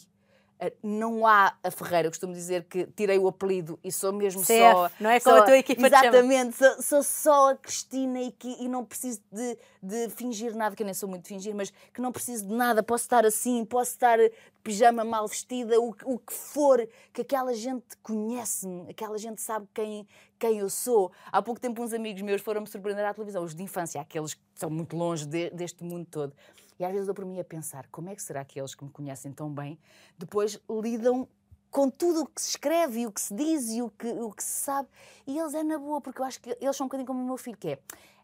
[0.83, 2.07] não há a Ferreira.
[2.07, 4.89] Eu costumo dizer que tirei o apelido e sou mesmo CF, só.
[4.99, 5.81] não é como só- a tua equipa.
[5.87, 10.75] Exatamente, sou, sou só a Cristina e, que, e não preciso de, de fingir nada,
[10.75, 12.83] que eu nem sou muito de fingir, mas que não preciso de nada.
[12.83, 14.31] Posso estar assim, posso estar de
[14.63, 19.67] pijama mal vestida, o, que- o que for, que aquela gente conhece-me, aquela gente sabe
[19.73, 20.07] quem,
[20.39, 21.11] quem eu sou.
[21.31, 24.41] Há pouco tempo, uns amigos meus foram-me surpreender à televisão, os de infância, aqueles que
[24.53, 26.33] estão muito longe de- deste mundo todo.
[26.79, 28.83] E às vezes eu por mim a pensar, como é que será que eles que
[28.83, 29.79] me conhecem tão bem
[30.17, 31.27] depois lidam
[31.69, 34.31] com tudo o que se escreve e o que se diz e o que, o
[34.31, 34.87] que se sabe.
[35.25, 37.25] E eles é na boa, porque eu acho que eles são um bocadinho como o
[37.25, 37.79] meu filho, que é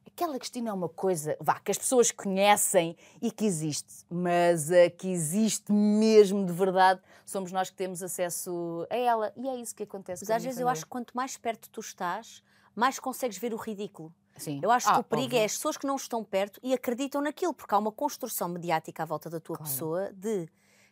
[0.06, 4.90] aquela Cristina é uma coisa, vá, que as pessoas conhecem e que existe, mas a
[4.90, 9.34] que existe mesmo de verdade somos nós que temos acesso a ela.
[9.36, 10.72] E é isso que acontece Mas às vezes eu família.
[10.74, 12.44] acho que quanto mais perto tu estás,
[12.76, 14.14] mais consegues ver o ridículo.
[14.40, 14.60] Sim.
[14.64, 15.40] Eu acho que Ah, o perigo óbvio.
[15.40, 19.04] é as pessoas que não estão perto e acreditam naquilo, porque há uma construção mediática
[19.04, 19.70] à volta da tua Claro.
[19.72, 20.48] pessoa de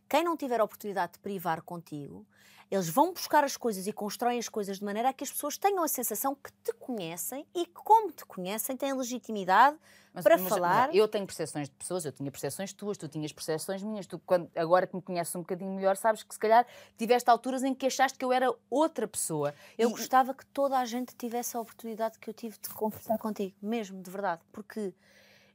[0.07, 2.25] quem não tiver a oportunidade de privar contigo,
[2.69, 5.57] eles vão buscar as coisas e constroem as coisas de maneira a que as pessoas
[5.57, 9.77] tenham a sensação que te conhecem e que, como te conhecem, têm legitimidade
[10.13, 10.93] Mas- para mas, falar.
[10.93, 14.05] Eu tenho percepções de pessoas, eu tinha percepções tuas, tu tinhas percepções minhas.
[14.05, 16.67] Tu, quando, agora que me conheces um bocadinho melhor, sabes que se calhar
[16.97, 19.53] tiveste alturas em que achaste que eu era outra pessoa.
[19.77, 23.17] Eu E- gostava que toda a gente tivesse a oportunidade que eu tive de conversar
[23.17, 24.93] contigo, mesmo, de verdade, porque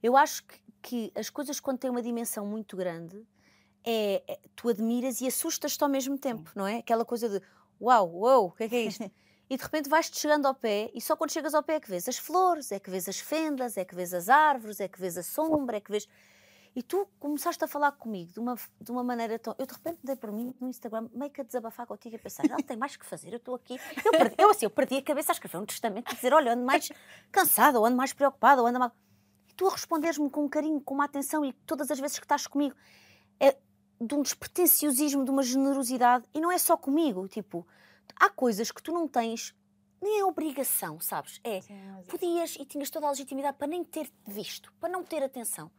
[0.02, 3.22] eu acho que, que as coisas, quando têm uma dimensão muito grande,
[3.84, 6.78] é, é- tu admiras e assustas-te ao mesmo tempo, não é?
[6.78, 7.40] Aquela coisa de
[7.80, 9.10] uau, uau, o que é que é isto?
[9.50, 11.90] E de repente vais-te chegando ao pé, e só quando chegas ao pé é que
[11.90, 14.98] vês as flores, é que vês as fendas, é que vês as árvores, é que
[14.98, 16.08] vês a sombra, é que vês.
[16.74, 19.54] E tu começaste a falar comigo de uma, de uma maneira tão.
[19.58, 22.48] Eu de repente dei por mim no Instagram, meio que a desabafar contigo e pensar,
[22.48, 23.78] não tem mais que fazer, eu estou aqui.
[24.02, 26.54] Eu, perdi, eu assim, eu perdi a cabeça a escrever um testamento e dizer, olha,
[26.54, 26.90] ando mais
[27.30, 28.92] cansada, ou ando mais preocupada, ou ando mal.
[29.50, 32.24] E tu a responderes-me com um carinho, com uma atenção, e todas as vezes que
[32.24, 32.74] estás comigo
[33.38, 33.54] é
[34.06, 37.66] de um despretensiosismo, de uma generosidade, e não é só comigo, tipo,
[38.16, 39.54] há coisas que tu não tens
[40.00, 41.40] nem a obrigação, sabes?
[41.44, 41.60] É,
[42.08, 45.70] podias e tinhas toda a legitimidade para nem ter visto, para não ter atenção.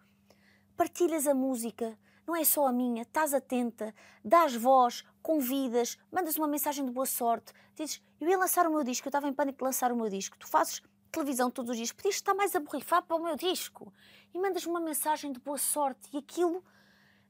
[0.77, 6.47] Partilhas a música, não é só a minha, estás atenta, dás voz, convidas, mandas uma
[6.47, 9.57] mensagem de boa sorte, dizes, eu ia lançar o meu disco, eu estava em pânico
[9.57, 10.81] de lançar o meu disco, tu fazes
[11.11, 13.93] televisão todos os dias, podias estar mais a borrifar para o meu disco
[14.33, 16.63] e mandas uma mensagem de boa sorte e aquilo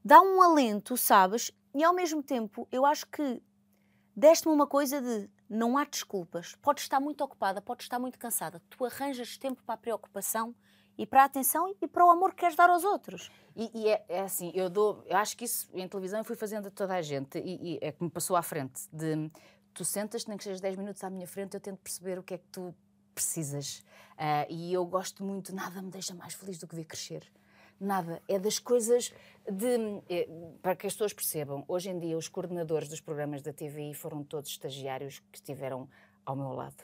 [0.04, 1.52] dá um alento, sabes?
[1.74, 3.42] E ao mesmo tempo, eu acho que
[4.16, 6.56] deste-me uma coisa de não há desculpas.
[6.62, 8.62] Podes estar muito ocupada, podes estar muito cansada.
[8.70, 10.56] Tu arranjas tempo para a preocupação
[10.98, 13.32] e para a atenção e para o amor que queres dar aos outros.
[13.56, 16.36] E, e é, é assim, eu dou, eu acho que isso em televisão eu fui
[16.36, 19.32] fazendo a toda a gente e, e é que me passou à frente de
[19.74, 22.36] tu sentas, nem que sejas 10 minutos à minha frente, eu tento perceber o que
[22.36, 22.76] é que tu
[23.14, 23.84] precisas.
[24.18, 27.32] Ah, e eu gosto muito, nada me deixa mais feliz do que ver crescer.
[27.80, 28.22] Nada.
[28.28, 29.14] É das coisas
[29.50, 30.02] de.
[30.10, 30.28] é,
[30.62, 34.24] para que as pessoas percebam, hoje em dia os coordenadores dos programas da TVI foram
[34.24, 35.90] todos estagiários que estiveram
[36.26, 36.84] ao meu lado.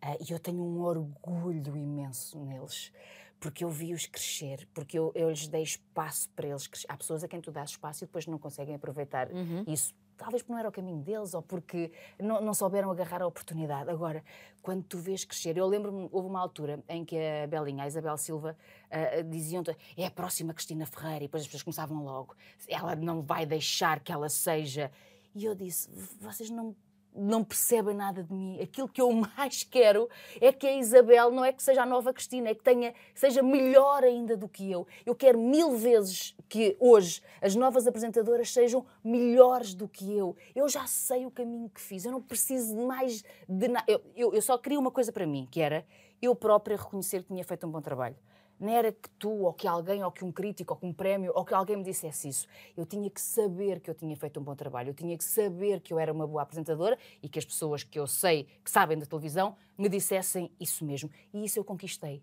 [0.00, 2.90] Ah, e eu tenho um orgulho imenso neles,
[3.38, 6.86] porque eu vi-os crescer, porque eu, eu lhes dei espaço para eles crescer.
[6.88, 9.62] Há pessoas a quem tu dás espaço e depois não conseguem aproveitar Uhum.
[9.66, 9.94] isso.
[10.20, 13.88] Talvez porque não era o caminho deles ou porque não, não souberam agarrar a oportunidade.
[13.88, 14.22] Agora,
[14.60, 18.18] quando tu vês crescer, eu lembro-me, houve uma altura em que a Belinha, a Isabel
[18.18, 18.54] Silva,
[18.90, 19.62] ah, diziam
[19.96, 22.36] é a próxima Cristina Ferreira, e depois as pessoas começavam logo,
[22.68, 24.92] ela não vai deixar que ela seja.
[25.34, 25.88] E eu disse,
[26.20, 26.76] vocês não
[27.14, 28.60] não percebem nada de mim.
[28.60, 30.08] Aquilo que eu mais quero
[30.40, 33.42] é que a Isabel não é que seja a nova Cristina, é que tenha, seja
[33.42, 34.86] melhor ainda do que eu.
[35.04, 40.36] Eu quero mil vezes que hoje as novas apresentadoras sejam melhores do que eu.
[40.54, 43.84] Eu já sei o caminho que fiz, eu não preciso mais de nada.
[43.88, 45.84] Eu, eu, eu só queria uma coisa para mim, que era
[46.22, 48.16] eu própria reconhecer que tinha feito um bom trabalho.
[48.60, 51.32] Não era que tu, ou que alguém, ou que um crítico, ou que um prémio,
[51.34, 52.46] ou que alguém me dissesse isso.
[52.76, 54.90] Eu tinha que saber que eu tinha feito um bom trabalho.
[54.90, 57.98] Eu tinha que saber que eu era uma boa apresentadora e que as pessoas que
[57.98, 61.10] eu sei, que sabem da televisão, me dissessem isso mesmo.
[61.32, 62.22] E isso eu conquistei.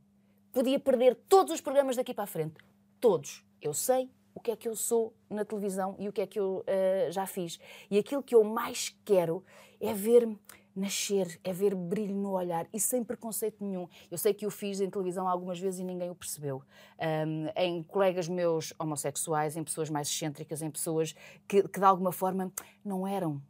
[0.54, 2.56] Podia perder todos os programas daqui para a frente.
[3.00, 3.44] Todos.
[3.60, 6.40] Eu sei o que é que eu sou na televisão e o que é que
[6.40, 7.60] eu uh, já fiz.
[7.90, 9.44] E aquilo que eu mais quero
[9.82, 10.30] é ver
[10.78, 13.88] nascer, é ver brilho no olhar e sem preconceito nenhum.
[14.12, 16.62] Eu sei que o fiz em televisão algumas vezes e ninguém o percebeu.
[17.00, 21.16] Um, em colegas meus homossexuais, em pessoas mais excêntricas, em pessoas
[21.48, 22.52] que, que de alguma forma
[22.86, 23.42] não eram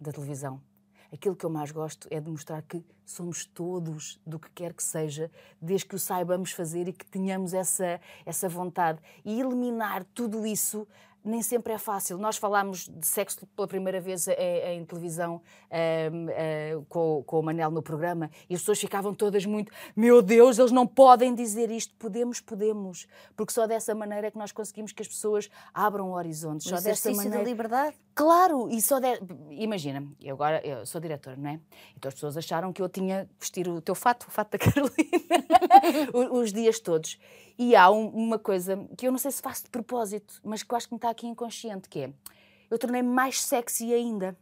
[0.00, 0.60] da televisão.
[1.12, 4.82] Aquilo que eu mais gosto é de mostrar que somos todos do que quer que
[4.82, 8.98] seja, desde que o saibamos fazer e que tenhamos essa, essa vontade.
[9.22, 10.88] E eliminar tudo isso
[11.24, 12.18] nem sempre é fácil.
[12.18, 15.40] Nós falámos de sexo pela primeira vez em, em televisão
[16.12, 20.20] um, uh, com, com o Manel no programa e as pessoas ficavam todas muito: Meu
[20.20, 21.94] Deus, eles não podem dizer isto.
[21.96, 23.06] Podemos, podemos.
[23.36, 26.66] Porque só dessa maneira é que nós conseguimos que as pessoas abram horizontes.
[26.66, 27.38] O só dessa maneira.
[27.38, 27.96] da liberdade?
[28.14, 29.08] Claro, e só de...
[29.50, 31.60] imagina, eu agora eu sou diretora, não é?
[31.96, 34.58] Então as pessoas acharam que eu tinha que vestir o teu fato, o fato da
[34.60, 37.18] Carolina, os dias todos.
[37.62, 40.74] E há um, uma coisa que eu não sei se faço de propósito, mas que
[40.74, 42.12] eu acho que me está aqui inconsciente, que é,
[42.68, 44.36] eu tornei-me mais sexy ainda.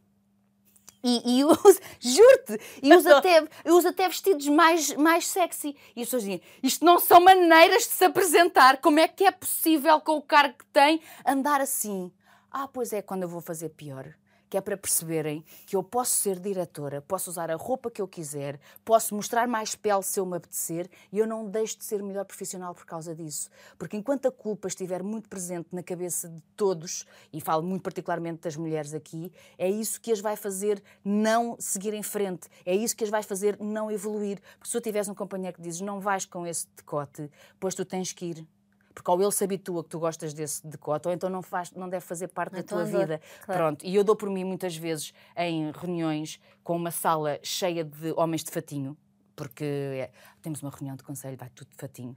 [1.03, 5.77] E, e uso, juro-te, e uso até, uso até vestidos mais, mais sexy.
[5.95, 9.29] E as pessoas dizem, isto não são maneiras de se apresentar, como é que é
[9.29, 12.11] possível com o cargo que tem andar assim?
[12.49, 14.15] Ah, pois é, quando eu vou fazer pior.
[14.51, 18.07] Que é para perceberem que eu posso ser diretora, posso usar a roupa que eu
[18.07, 22.03] quiser, posso mostrar mais pele se eu me apetecer e eu não deixo de ser
[22.03, 23.49] melhor profissional por causa disso.
[23.77, 28.41] Porque enquanto a culpa estiver muito presente na cabeça de todos, e falo muito particularmente
[28.41, 32.93] das mulheres aqui, é isso que as vai fazer não seguir em frente, é isso
[32.93, 34.41] que as vai fazer não evoluir.
[34.59, 37.85] Porque se eu tivesse um companheiro que dizes não vais com esse decote, pois tu
[37.85, 38.47] tens que ir
[38.93, 41.89] porque ou ele se habitua que tu gostas desse decote, ou então não, faz, não
[41.89, 43.21] deve fazer parte da tua vida.
[43.45, 43.59] claro.
[43.59, 48.13] Pronto, e eu dou por mim muitas vezes em reuniões com uma sala cheia de
[48.15, 48.97] homens de fatinho,
[49.35, 52.15] porque é, temos uma reunião de conselho, vai tudo de fatinho.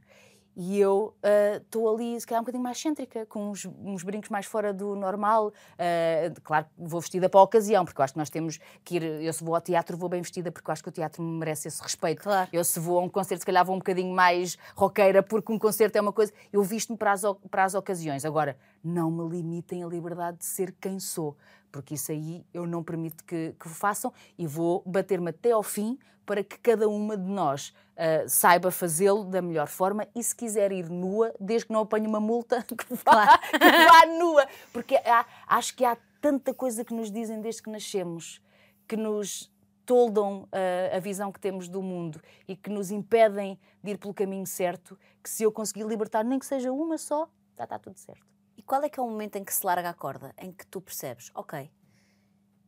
[0.56, 1.14] E eu
[1.60, 4.94] estou ali, se calhar, um bocadinho mais excêntrica, com uns, uns brincos mais fora do
[4.94, 5.52] normal.
[5.78, 9.02] ah, claro vou vestida para a ocasião, porque eu acho que nós temos que ir.
[9.02, 11.38] Eu, se vou ao teatro, vou bem vestida, porque eu acho que o teatro me
[11.38, 12.22] merece esse respeito.
[12.22, 12.48] Claro.
[12.52, 15.58] Eu, se vou a um concerto, se calhar vou um bocadinho mais roqueira, porque um
[15.58, 16.32] concerto é uma coisa.
[16.52, 18.24] Eu visto-me para as, para as ocasiões.
[18.24, 21.36] Agora, não me limitem a liberdade de ser quem sou,
[21.74, 25.98] porque isso aí eu não permito que, que façam e vou bater-me até ao fim
[26.24, 30.70] para que cada uma de nós ah, saiba fazê-lo da melhor forma e, se quiser
[30.70, 34.46] ir nua, desde que não apanhe uma multa, que vá, que vá nua.
[34.72, 38.40] Porque há- acho que há tanta coisa que nos dizem desde que nascemos
[38.86, 39.52] que nos
[39.84, 44.14] toldam ah, a visão que temos do mundo e que nos impedem de ir pelo
[44.14, 47.98] caminho certo, que se eu conseguir libertar nem que seja uma só, já está tudo
[47.98, 48.33] certo.
[48.66, 50.34] Qual é que é o momento em que se larga a corda?
[50.38, 51.70] Em que tu percebes, ok,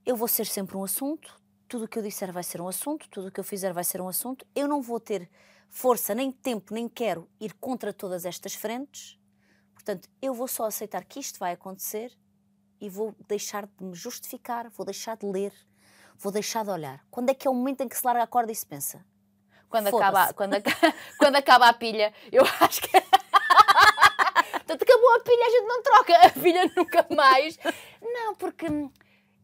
[0.05, 3.09] eu vou ser sempre um assunto, tudo o que eu disser vai ser um assunto,
[3.09, 5.29] tudo o que eu fizer vai ser um assunto, eu não vou ter
[5.71, 9.19] força, nem tempo, nem quero ir contra todas estas frentes,
[9.73, 12.13] portanto, eu vou só aceitar que isto vai acontecer
[12.81, 15.53] e vou deixar de me justificar, vou deixar de ler,
[16.19, 17.05] vou deixar de olhar.
[17.11, 19.05] Quando é que é o momento em que se larga a corda e se pensa?
[19.69, 20.53] Quando acaba, quando,
[21.19, 23.16] quando acaba a pilha, eu acho que.
[24.67, 27.57] Portanto, acabou a pilha, a gente não troca a pilha nunca mais.
[28.03, 28.67] Não, porque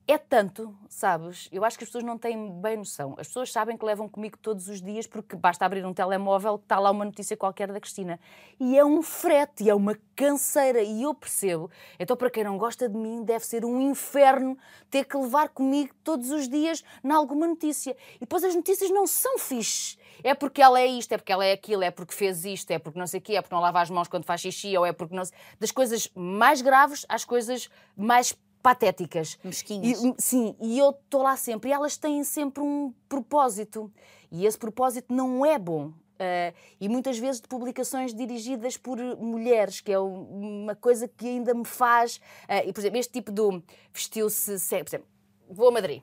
[0.07, 1.49] é tanto, sabes?
[1.53, 3.15] Eu acho que as pessoas não têm bem noção.
[3.19, 6.65] As pessoas sabem que levam comigo todos os dias porque basta abrir um telemóvel que
[6.65, 8.19] está lá uma notícia qualquer da Cristina.
[8.59, 10.83] E é um frete, é uma canseira.
[10.83, 11.71] E eu percebo.
[11.99, 14.59] Então, para quem não gosta de mim, deve ser um inferno
[14.91, 17.97] ter que levar comigo todos os dias em alguma notícia.
[18.17, 19.99] E depois as notícias não são fixes.
[20.25, 22.79] É porque ela é isto, é porque ela é aquilo, é porque fez isto, é
[22.79, 24.87] porque não sei o quê, é porque não lava as mãos quando faz xixi, ou
[24.87, 25.23] é porque não.
[25.59, 28.33] Das coisas mais graves às coisas mais
[28.63, 29.39] patéticas.
[29.43, 30.03] Mesquinhas.
[30.03, 31.71] E, sim, e eu estou lá sempre.
[31.71, 33.93] E elas têm sempre um propósito.
[34.31, 35.87] E esse propósito não é bom.
[36.23, 41.53] uh, e muitas vezes de publicações dirigidas por mulheres, que é uma coisa que ainda
[41.53, 42.17] me faz.
[42.49, 44.53] Uh, e, por exemplo, este tipo do vestiu-se.
[44.53, 45.09] Por exemplo,
[45.51, 46.03] vou a Madrid.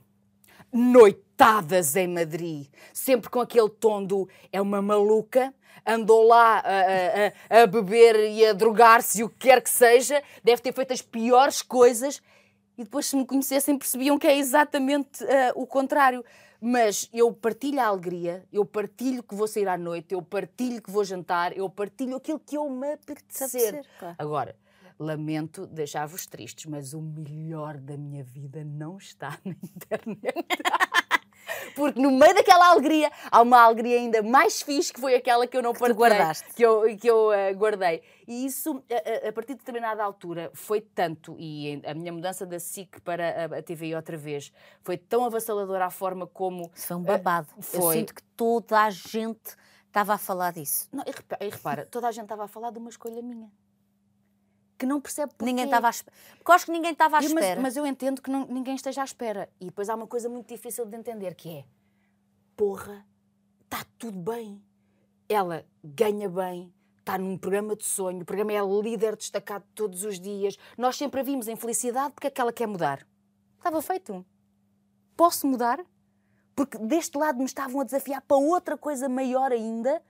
[0.72, 5.52] Noitadas em Madrid, sempre com aquele tom do é uma maluca,
[5.84, 10.22] andou lá a, a, a beber e a drogar-se e o que quer que seja,
[10.44, 12.22] deve ter feito as piores coisas
[12.80, 16.24] e depois, se me conhecessem, percebiam que é exatamente uh, o contrário.
[16.62, 20.90] Mas eu partilho a alegria, eu partilho que vou sair à noite, eu partilho que
[20.90, 23.86] vou jantar, eu partilho aquilo que eu me apetecer.
[24.00, 24.16] Claro.
[24.18, 24.56] Agora,
[24.98, 30.46] lamento deixar-vos tristes, mas o melhor da minha vida não está na internet.
[31.76, 35.58] Porque no meio daquela alegria há uma alegria ainda mais fixe que foi aquela que
[35.58, 35.80] eu não que
[36.56, 38.02] que eu, que eu uh, guardei.
[38.28, 42.60] E isso, a, a, partir de determinada altura, foi tanto, e a minha mudança da
[42.60, 44.52] SIC para a, a TVI outra vez,
[44.84, 46.70] foi tão avassaladora a forma como...
[46.76, 47.48] Isso foi um babado.
[47.58, 47.80] Uh, foi.
[47.80, 49.56] Eu sinto que toda a gente
[49.88, 50.88] estava a falar disso.
[50.92, 53.50] Não, e repara toda a gente estava a falar de uma escolha minha
[54.80, 55.52] que não percebe porquê.
[55.52, 56.18] Ninguém estava à espera.
[56.38, 57.56] Porque acho que ninguém estava à espera.
[57.56, 59.50] Mas, mas, eu entendo que não, ninguém esteja à espera.
[59.60, 61.66] E depois há uma coisa muito difícil de entender, que é,
[62.56, 63.06] porra,
[63.66, 64.64] está tudo bem.
[65.28, 70.20] Ela ganha bem, está num programa de sonho, o programa é líder destacado todos os
[70.20, 70.58] dias.
[70.78, 73.06] Nós sempre a vimos em felicidade porque é que ela quer mudar.
[73.58, 74.26] Estava feito.
[75.16, 75.86] Posso mudar?
[76.56, 80.02] Porque deste lado me estavam a desafiar para outra coisa maior ainda,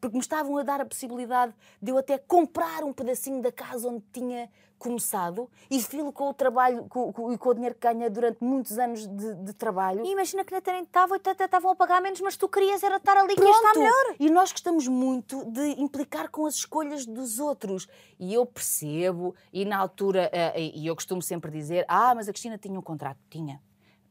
[0.00, 3.88] porque me estavam a dar a possibilidade de eu até comprar um pedacinho da casa
[3.88, 7.80] onde tinha começado e filo com o trabalho e com, com, com, o dinheiro que
[7.80, 10.04] ganha durante muitos anos de, de trabalho.
[10.06, 12.96] E imagina que nem estavam e até estavam a pagar menos, mas tu querias era
[12.96, 13.50] estar ali Pronto.
[13.50, 14.16] que está melhor.
[14.18, 17.88] E nós gostamos muito de implicar com as escolhas dos outros.
[18.18, 22.32] E eu percebo, e na altura, uh, e eu costumo sempre dizer: ah, mas a
[22.32, 23.18] Cristina tinha um contrato.
[23.28, 23.60] Tinha.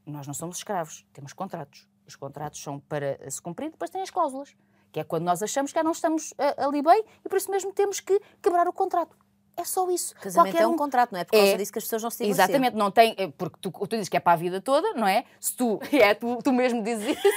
[0.05, 1.88] Nós não somos escravos, temos contratos.
[2.05, 4.55] Os contratos são para se cumprir, depois tem as cláusulas
[4.97, 7.51] que é quando nós achamos que já não estamos uh, ali bem e por isso
[7.51, 9.15] mesmo temos que quebrar o contrato.
[9.55, 10.13] É só isso.
[10.15, 11.23] Casamento Qualquer é um, um contrato, não é?
[11.23, 12.45] Por causa é, disso que as pessoas não se divorciam.
[12.45, 13.15] Exatamente, não tem.
[13.17, 15.25] É, porque tu, tu dizes que é para a vida toda, não é?
[15.39, 15.79] Se tu.
[15.91, 17.21] É, tu, tu mesmo dizes isso.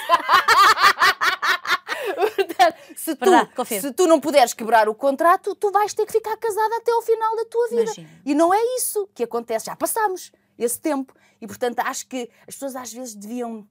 [2.95, 6.77] se, tu, se tu não puderes quebrar o contrato, tu vais ter que ficar casada
[6.77, 7.83] até ao final da tua vida.
[7.83, 8.09] Imagina.
[8.25, 9.67] E não é isso que acontece.
[9.67, 11.15] Já passamos esse tempo.
[11.41, 13.67] E, portanto, acho que as pessoas às vezes deviam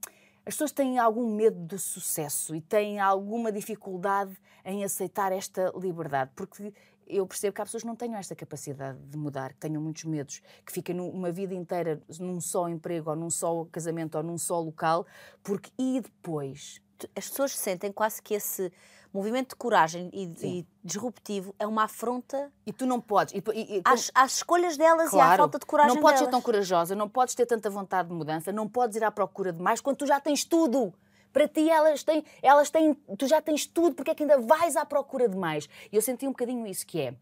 [0.46, 4.36] as pessoas têm algum medo do sucesso e têm alguma dificuldade
[4.66, 6.74] em aceitar esta liberdade, porque
[7.08, 10.04] eu percebo que há pessoas que não tenham esta capacidade de mudar, que tenham muitos
[10.04, 14.38] medos, que fiquem uma vida inteira num só emprego, ou num só casamento, ou num
[14.38, 15.06] só local,
[15.44, 16.82] porque e depois?
[17.16, 18.72] As pessoas sentem quase que esse
[19.14, 22.52] movimento de coragem e, e, disruptivo é uma afronta.
[22.66, 23.34] E tu não podes.
[23.34, 26.28] E, e, às, às, escolhas delas claro, e à falta de coragem Não podes delas.
[26.28, 29.52] ser tão corajosa, não podes ter tanta vontade de mudança, não podes ir à procura
[29.52, 30.94] de mais quando tu já tens tudo.
[31.32, 34.76] Para ti elas têm, elas têm, tu já tens tudo, porque é que ainda vais
[34.76, 35.70] à procura de mais?
[35.92, 37.16] E eu senti um bocadinho isso que é.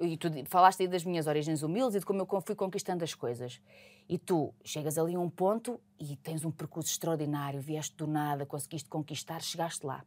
[0.00, 3.14] E tu falaste aí das minhas origens humildes e de como eu fui conquistando as
[3.14, 3.60] coisas.
[4.08, 8.46] E tu chegas ali a um ponto e tens um percurso extraordinário, vieste do nada,
[8.46, 10.04] conseguiste conquistar, chegaste lá.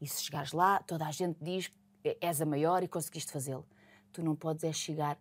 [0.00, 1.70] E se chegares lá, toda a gente diz
[2.02, 3.66] és a maior e conseguiste fazê-lo.
[4.12, 5.18] Tu não podes é chegar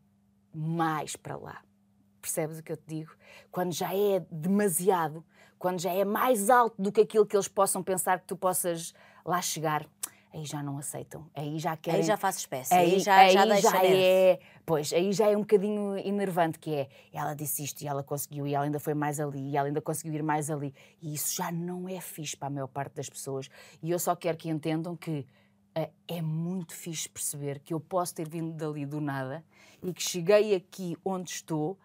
[0.54, 1.62] mais para lá.
[2.22, 3.12] Percebes o que eu te digo?
[3.52, 5.24] Quando já é demasiado,
[5.58, 8.94] quando já é mais alto do que aquilo que eles possam pensar que tu possas
[9.26, 9.86] lá chegar,
[10.34, 11.30] aí já não aceitam.
[11.36, 12.02] Aí já querem.
[12.02, 12.74] Aí já faz espécie.
[12.74, 14.40] Aí, aí já, aí já, deixa já é.
[14.66, 16.90] Pois, aí já é um bocadinho enervante que é.
[17.12, 19.82] Ela disse isto e ela conseguiu e ela ainda foi mais ali e ela ainda
[19.82, 20.74] conseguiu ir mais ali.
[21.02, 23.50] E isso já não é fixe para a maior parte das pessoas.
[23.82, 25.26] E eu só quero que entendam que
[25.78, 29.44] uh, é muito fixe perceber que eu posso ter vindo dali do nada
[29.82, 31.78] e que cheguei aqui onde estou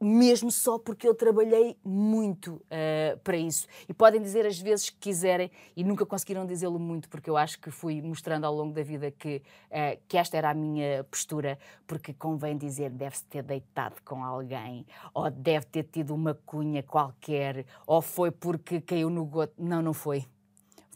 [0.00, 3.66] mesmo só porque eu trabalhei muito uh, para isso.
[3.88, 7.60] E podem dizer as vezes que quiserem, e nunca conseguiram dizê-lo muito, porque eu acho
[7.60, 11.58] que fui mostrando ao longo da vida que, uh, que esta era a minha postura,
[11.86, 17.66] porque convém dizer deve-se ter deitado com alguém, ou deve ter tido uma cunha qualquer,
[17.86, 19.54] ou foi porque caiu no goto.
[19.58, 20.24] Não, não foi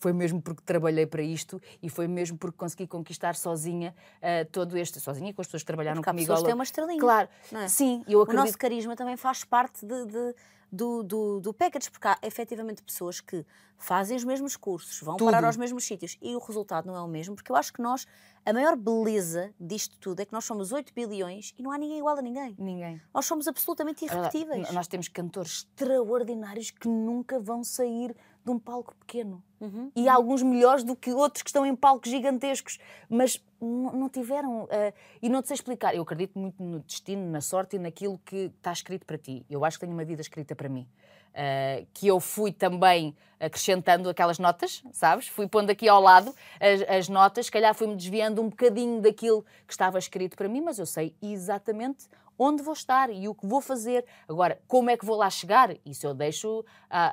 [0.03, 4.77] foi mesmo porque trabalhei para isto e foi mesmo porque consegui conquistar sozinha uh, todo
[4.77, 6.33] este, sozinha com as pessoas que trabalharam porque comigo.
[6.33, 7.01] As pessoas têm uma estrelinha.
[7.01, 7.69] Claro, é?
[7.69, 8.43] sim, eu acredito.
[8.43, 10.35] O nosso carisma também faz parte de, de
[10.73, 13.45] do, do, do package, porque há efetivamente pessoas que
[13.77, 15.31] fazem os mesmos cursos, vão tudo.
[15.31, 17.83] parar aos mesmos sítios e o resultado não é o mesmo, porque eu acho que
[17.83, 18.07] nós,
[18.47, 21.99] a maior beleza disto tudo é que nós somos 8 bilhões e não há ninguém
[21.99, 22.55] igual a ninguém.
[22.59, 23.03] Ninguém.
[23.13, 24.71] Nós somos absolutamente irrepetíveis.
[24.73, 29.43] Nós temos cantores extraordinários que nunca vão sair de um palco pequeno.
[29.61, 29.91] Uhum.
[29.95, 32.79] E alguns melhores do que outros que estão em palcos gigantescos.
[33.09, 34.67] Mas não, tiveram.
[34.71, 35.95] eh, e não te sei explicar.
[35.95, 39.47] Eu acredito muito no destino, na sorte e naquilo que está escrito para ti.
[39.49, 40.87] Eu acho que tenho uma vida escrita para mim.
[41.35, 45.27] Eh, que eu fui também acrescentando aquelas notas, sabes?
[45.29, 49.43] Fui pondo aqui ao lado as, as notas, se calhar fui-me desviando um bocadinho daquilo
[49.67, 52.07] que estava escrito para mim, mas eu sei exatamente
[52.39, 54.05] onde vou estar e o que vou fazer.
[54.29, 55.75] Agora, como é que vou lá chegar?
[55.85, 57.07] Isso eu deixo a,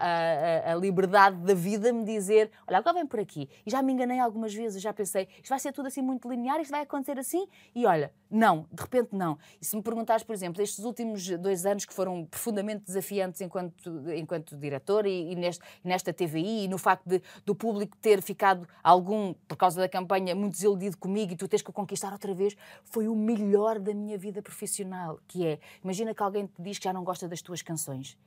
[0.67, 3.49] a- a- liberdade da vida me dizer: olha, agora vem por aqui.
[3.65, 6.59] E já me enganei algumas vezes, já pensei: isto vai ser tudo assim muito linear,
[6.59, 7.47] isto vai acontecer assim.
[7.75, 9.37] E olha, não, de repente não.
[9.59, 14.11] E se me perguntares, por exemplo, estes últimos dois anos que foram profundamente desafiantes enquanto,
[14.11, 18.67] enquanto diretor e, e neste- nesta TVI e no facto de, do público ter ficado
[18.83, 22.33] algum, por causa da campanha, muito desiludido comigo e tu tens que o conquistar outra
[22.33, 26.77] vez, foi o melhor da minha vida profissional, que é, imagina que alguém te diz
[26.77, 28.17] que já não gosta das tuas canções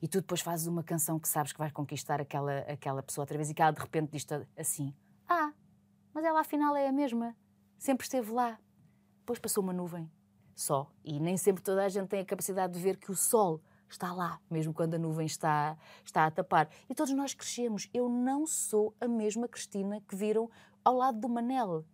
[0.00, 3.36] e tu depois fazes uma canção que sabes que vais conquistar aquela, aquela pessoa outra
[3.36, 4.26] vez e que ela de repente diz
[4.56, 4.94] assim,
[5.28, 5.52] ah,
[6.14, 7.36] mas ela afinal é a mesma,
[7.78, 8.58] sempre esteve lá.
[9.22, 10.10] Depois passou uma nuvem,
[10.54, 10.90] só.
[11.04, 14.12] E nem sempre toda a gente tem a capacidade de ver que o sol está
[14.12, 16.68] lá, mesmo quando a nuvem está, está a tapar.
[16.90, 17.88] E todos nós crescemos.
[17.94, 20.50] Eu não sou a mesma Cristina que viram
[20.84, 21.84] ao lado do Manel.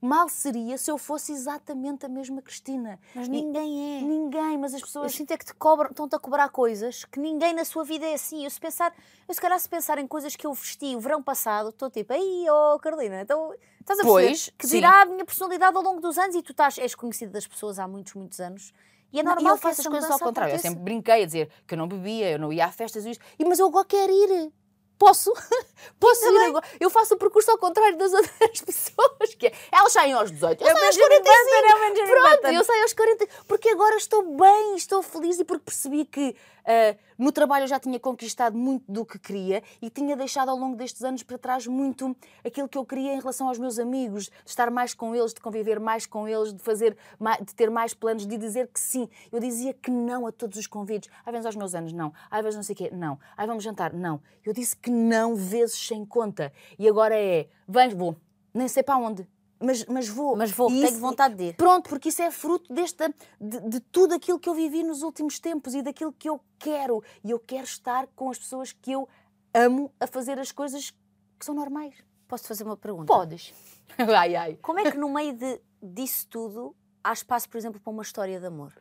[0.00, 3.00] Mal seria se eu fosse exatamente a mesma Cristina.
[3.14, 4.02] Mas E- ninguém é.
[4.02, 5.12] Ninguém, mas as Eu pessoas.
[5.12, 8.14] sinto é que te cobram, estão-te a cobrar coisas que ninguém na sua vida é
[8.14, 8.44] assim.
[8.44, 8.94] Eu se pensar,
[9.26, 12.12] eu se calhar se pensar em coisas que eu vesti o verão passado, estou tipo,
[12.12, 13.52] aí, oh Carolina, então
[13.86, 16.50] estás a perceber Pois, que dirá a minha personalidade ao longo dos anos e tu
[16.50, 18.72] estás, és conhecida das pessoas há muitos, muitos anos.
[19.12, 20.54] E é Não, normal e eu que faço as coisas ao contrário.
[20.54, 23.10] Eu sempre brinquei a dizer que eu não bebia, eu não ia a festas e
[23.12, 23.24] isto.
[23.38, 24.52] E, mas eu agora quero ir.
[24.98, 25.32] Posso?
[26.00, 26.66] Posso ir agora?
[26.80, 29.34] Eu faço o percurso ao contrário das outras pessoas.
[29.38, 30.64] Que é, elas saem aos 18.
[30.64, 31.44] Eu, o saio aos Benjamin 45.
[31.46, 32.48] Button, Benjamin Pronto, Button.
[32.48, 33.26] eu saio aos 40.
[33.46, 36.34] Porque agora estou bem, estou feliz e porque percebi que
[36.66, 40.56] ah, no trabalho eu já tinha conquistado muito do que queria e tinha deixado ao
[40.56, 42.14] longo destes anos para trás muito
[42.44, 45.40] aquilo que eu queria em relação aos meus amigos, de estar mais com eles, de
[45.40, 46.96] conviver mais com eles, de fazer,
[47.40, 49.08] de ter mais planos, de dizer que sim.
[49.30, 51.08] Eu dizia que não a todos os convites.
[51.24, 51.92] Ai, vens aos meus anos?
[51.92, 52.12] Não.
[52.30, 52.90] Ai, vens não sei o quê?
[52.92, 53.18] Não.
[53.36, 53.92] Ai, vamos jantar?
[53.92, 54.20] Não.
[54.44, 56.52] Eu disse que não vezes sem conta.
[56.78, 58.16] E agora é, vens, vou.
[58.52, 59.26] Nem sei para onde.
[59.58, 60.36] Mas, mas vou.
[60.36, 61.56] Mas vou, tenho isso- vontade de ir.
[61.56, 63.08] Pronto, porque isso é fruto desta,
[63.40, 67.02] de, de tudo aquilo que eu vivi nos últimos tempos e daquilo que eu quero.
[67.24, 69.08] E eu quero estar com as pessoas que eu
[69.54, 70.90] amo a fazer as coisas
[71.38, 71.94] que são normais.
[72.28, 73.06] Posso fazer uma pergunta?
[73.06, 73.54] Podes.
[73.98, 74.58] Ai, ai.
[74.60, 78.38] Como é que no meio de, disso tudo há espaço, por exemplo, para uma história
[78.38, 78.74] de amor?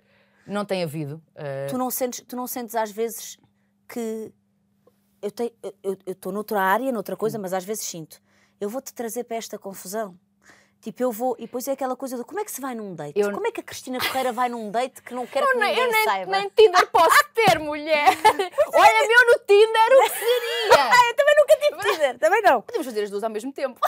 [0.48, 1.22] Não tem havido.
[1.36, 3.38] eh, Tu não sentes, tu não sentes às vezes
[3.88, 4.34] que
[5.22, 5.52] eu tenho,
[5.82, 8.22] eu estou noutra área, noutra coisa, mas às vezes sinto.
[8.60, 10.20] Eu vou-te trazer para esta confusão.
[10.86, 11.36] Tipo, eu vou.
[11.40, 13.20] E depois é aquela coisa do como é que se vai num date?
[13.20, 15.80] Eu- Como é que a Cristina Ferreira vai num date que não quer que ninguém
[15.80, 16.32] eu nem, saiba?
[16.32, 18.06] nem Tinder posso ter, mulher.
[18.72, 20.86] Olha, meu no Tinder, o que seria?
[21.10, 22.62] Eu também nunca tive Tinder, também não.
[22.62, 23.80] Podemos fazer as duas ao mesmo tempo.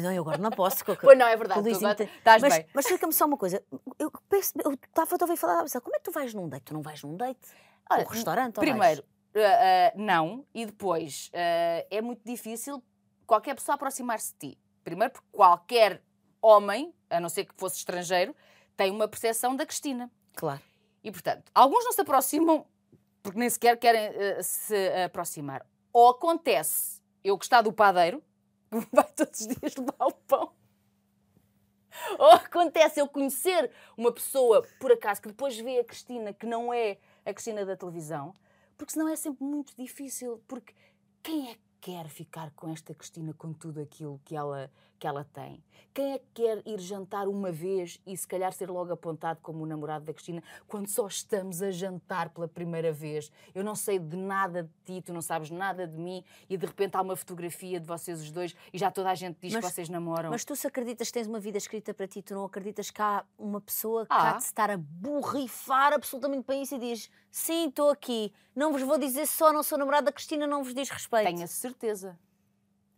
[0.00, 0.84] Não, eu agora não posso.
[0.92, 1.58] a- Pois não, é verdade.
[1.60, 2.66] o agora Estás mas, bem.
[2.72, 3.60] Mas explica-me só uma coisa.
[3.98, 6.62] Eu penso, eu estava a ouvir falar, como é que tu vais num date?
[6.66, 7.40] Tu não vais num date?
[7.90, 8.54] Olha, Ou restaurante?
[8.60, 9.02] Primeiro,
[9.34, 10.46] ah, ah, não.
[10.54, 12.80] E depois, ah, é muito difícil
[13.26, 14.58] qualquer pessoa aproximar-se de ti.
[14.84, 16.00] Primeiro, porque qualquer
[16.42, 18.34] homem, a não ser que fosse estrangeiro,
[18.76, 20.10] tem uma percepção da Cristina.
[20.34, 20.60] Claro.
[21.02, 22.66] E, portanto, alguns não se aproximam
[23.22, 24.74] porque nem sequer querem ah, se
[25.04, 25.64] aproximar.
[25.92, 28.22] Ou acontece eu gostar do padeiro,
[28.70, 30.52] que vai todos os dias levar o pão.
[32.18, 36.72] Ou acontece eu conhecer uma pessoa, por acaso, que depois vê a Cristina, que não
[36.72, 38.34] é a Cristina da televisão,
[38.76, 40.42] porque senão é sempre muito difícil.
[40.48, 40.74] Porque
[41.22, 44.72] quem é que quer ficar com esta Cristina com tudo aquilo que ela,
[45.02, 45.60] que ela tem?
[45.92, 49.64] Quem é que quer ir jantar uma vez e se calhar ser logo apontado como
[49.64, 53.30] o namorado da Cristina quando só estamos a jantar pela primeira vez?
[53.52, 56.64] Eu não sei de nada de ti, tu não sabes nada de mim e de
[56.64, 59.64] repente há uma fotografia de vocês os dois e já toda a gente diz Mas-
[59.66, 60.30] que vocês namoram.
[60.30, 63.02] Mas tu se acreditas que tens uma vida escrita para ti, tu não acreditas que
[63.02, 64.30] há uma pessoa que Ah.
[64.30, 68.70] há de se estar a borrifar absolutamente para isso e diz sim, estou aqui, não
[68.72, 71.26] vos vou dizer só, não sou namorada da Cristina, não vos diz respeito.
[71.26, 72.16] Tenho a certeza.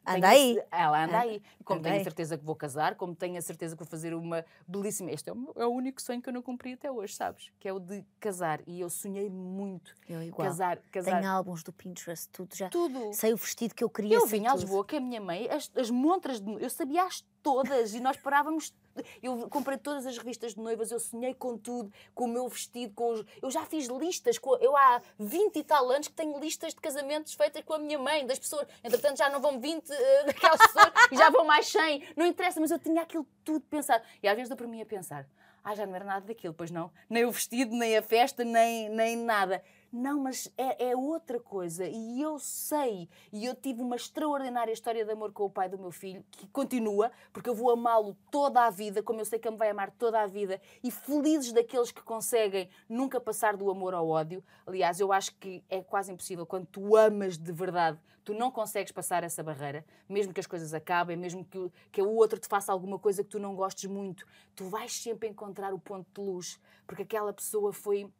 [0.06, 0.60] Anda aí.
[0.70, 1.42] Ela anda aí.
[1.64, 4.14] Como anda tenho a certeza que vou casar, como tenho a certeza que vou fazer
[4.14, 5.10] uma belíssima.
[5.10, 7.50] Este é o, meu- é o único sonho que eu não cumpri até hoje, sabes?
[7.58, 8.60] Que é o de casar.
[8.66, 9.94] E eu sonhei muito.
[10.08, 10.46] Eu igual.
[10.48, 11.20] Casar, casar.
[11.20, 12.68] Tenho álbuns do Pinterest, tudo já.
[12.68, 13.12] Tudo.
[13.14, 14.54] Sei o vestido que eu queria Eu vinha a.
[14.54, 18.72] Lisboa com a minha mãe, as, as montras de eu sabia-as todas e nós parávamos.
[19.22, 22.92] Eu comprei todas as revistas de noivas, eu sonhei com tudo, com o meu vestido,
[22.94, 26.38] com os, eu já fiz listas, com, eu há 20 e tal anos que tenho
[26.38, 28.66] listas de casamentos feitas com a minha mãe, das pessoas.
[28.82, 32.08] Entretanto, já não vão 20 eh, daquelas pessoas e já vão mais 100.
[32.16, 34.04] Não interessa, mas eu tinha aquilo tudo pensado.
[34.22, 35.26] E às vezes dou para mim a pensar.
[35.64, 36.92] Ah, já não era nada daquilo, pois não.
[37.08, 39.62] Nem o vestido, nem a festa, nem, nem nada.
[39.96, 41.86] Não, mas é, é outra coisa.
[41.86, 43.08] E eu sei.
[43.32, 46.48] E eu tive uma extraordinária história de amor com o pai do meu filho, que
[46.48, 49.70] continua, porque eu vou amá-lo toda a vida, como eu sei que ele me vai
[49.70, 50.60] amar toda a vida.
[50.82, 54.42] E felizes daqueles que conseguem nunca passar do amor ao ódio.
[54.66, 56.44] Aliás, eu acho que é quase impossível.
[56.44, 60.74] Quando tu amas de verdade, tu não consegues passar essa barreira, mesmo que as coisas
[60.74, 64.26] acabem, mesmo que, que o outro te faça alguma coisa que tu não gostes muito,
[64.56, 68.10] tu vais sempre encontrar o ponto de luz, porque aquela pessoa foi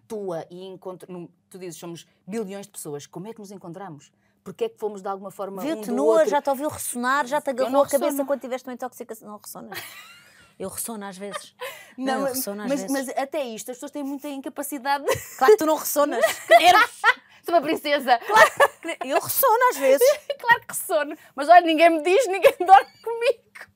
[0.00, 1.08] tua e encontra,
[1.50, 4.12] tu dizes somos bilhões de pessoas, como é que nos encontramos?
[4.42, 7.40] Porque é que fomos de alguma forma Viu-te um nua, já te ouviu ressonar, já
[7.40, 8.26] te agarrou a cabeça ressono.
[8.26, 9.28] quando tiveste uma intoxicação.
[9.28, 9.78] Não ressonas.
[10.58, 11.54] Eu ressono às vezes.
[11.96, 12.92] Não, Não, ressono às mas, vezes.
[12.92, 15.04] mas até isto, as pessoas têm muita incapacidade.
[15.38, 16.24] Claro que tu não ressonas.
[17.44, 18.18] Sou uma princesa.
[19.04, 20.06] Eu ressono às vezes.
[20.40, 21.16] claro que ressono.
[21.36, 23.73] Mas olha, ninguém me diz, ninguém dorme comigo.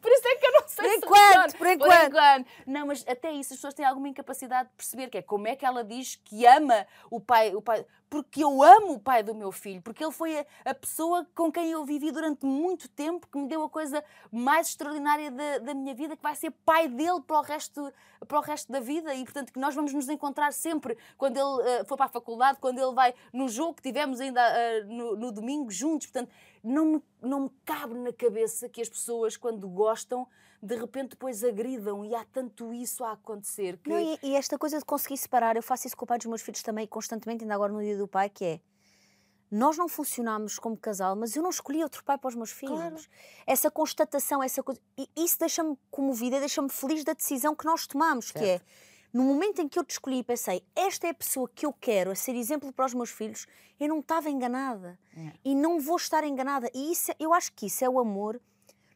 [0.00, 1.58] Por isso é que eu não sei Por se enquanto, ressono.
[1.58, 2.46] por enquanto.
[2.66, 5.56] Não, mas até isso as pessoas têm alguma incapacidade de perceber que é como é
[5.56, 9.34] que ela diz que ama o pai, o pai porque eu amo o pai do
[9.34, 13.26] meu filho, porque ele foi a, a pessoa com quem eu vivi durante muito tempo,
[13.26, 16.88] que me deu a coisa mais extraordinária da, da minha vida, que vai ser pai
[16.88, 17.92] dele para o resto,
[18.26, 21.68] para o resto da vida e, portanto, que nós vamos nos encontrar sempre quando ele
[21.68, 25.16] eh, for para a faculdade, quando ele vai no jogo que tivemos ainda eh, no,
[25.16, 26.06] no domingo juntos.
[26.06, 26.30] Portanto,
[26.62, 30.26] não me, não me cabe na cabeça que as pessoas, quando gostam,
[30.62, 33.90] de repente depois agridam e há tanto isso a acontecer que.
[33.90, 36.26] Não, e, e esta coisa de conseguir separar, eu faço isso com o pai dos
[36.26, 38.60] meus filhos também, constantemente, ainda agora no dia do pai, que é
[39.50, 42.76] nós não funcionámos como casal, mas eu não escolhi outro pai para os meus filhos.
[42.78, 42.96] Claro.
[43.46, 44.78] Essa constatação, essa coisa.
[44.96, 48.66] E isso deixa-me comovida, deixa-me feliz da decisão que nós tomamos, que é Certo.
[49.10, 51.72] no momento em que eu te escolhi e pensei, esta é a pessoa que eu
[51.72, 53.46] quero a ser exemplo para os meus filhos,
[53.80, 54.98] eu não estava enganada.
[55.16, 55.32] É.
[55.42, 56.70] E não vou estar enganada.
[56.74, 58.38] E isso, é- eu acho que isso é o amor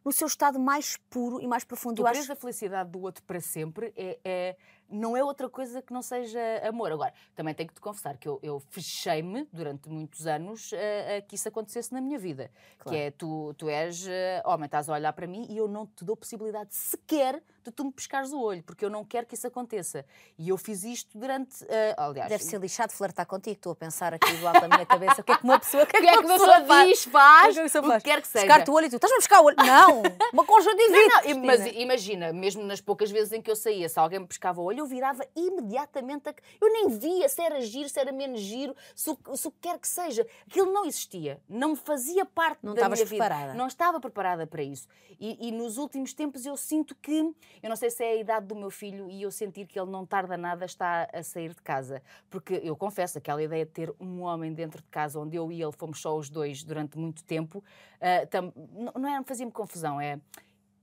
[0.04, 1.96] no seu estado mais puro e mais profundo.
[1.96, 4.56] Tu Eu acho a felicidade do outro para sempre, é, é-
[4.88, 6.92] não é outra coisa que não seja amor.
[6.92, 11.22] Agora, também tenho que te confessar que eu, eu fechei-me durante muitos anos a, a
[11.22, 12.50] que isso acontecesse na minha vida.
[12.78, 12.98] Claro.
[12.98, 15.86] Que é, tu, tu és eh, homem, estás a olhar para mim e eu não
[15.86, 19.34] te dou possibilidade sequer de tu me pescares o olho, porque eu não quero que
[19.34, 20.04] isso aconteça.
[20.38, 22.28] E eu fiz isto durante, eh, aliás...
[22.28, 23.56] Deve ser lixado flertar contigo.
[23.56, 25.20] Estou a pensar aqui do alto da minha cabeça.
[25.20, 26.86] O que é que uma pessoa, o que é O que é que uma pessoa
[26.86, 28.46] diz, faz, O que é que quer que seja.
[28.46, 29.56] Pescar-te o olho e tu estás-me a pescar o olho.
[29.56, 30.02] Não!
[30.32, 31.28] Uma conjuntivite.
[31.28, 34.26] Não, não, mas imagina, mesmo nas poucas vezes em que eu saía, se alguém me
[34.26, 36.28] pescava o olho, eu virava imediatamente.
[36.28, 36.34] A...
[36.60, 39.88] Eu nem via se era giro, se era menos giro, se o, que quer que
[39.88, 40.26] seja.
[40.48, 41.40] Aquilo não existia.
[41.48, 43.08] Não fazia parte Não da minha vida.
[43.08, 43.54] preparada.
[43.54, 44.88] Não estava preparada para isso.
[45.20, 47.32] E, e nos últimos tempos eu sinto que,
[47.62, 49.90] eu não sei se é a idade do meu filho e eu sentir que ele
[49.90, 52.00] não tarda nada está a sair de casa.
[52.30, 55.60] Porque eu confesso, aquela ideia de ter um homem dentro de casa onde eu e
[55.62, 57.62] ele fomos só os dois durante muito tempo,
[58.00, 58.52] ah, tam-
[58.96, 60.18] não, é, fazia-me confusão, é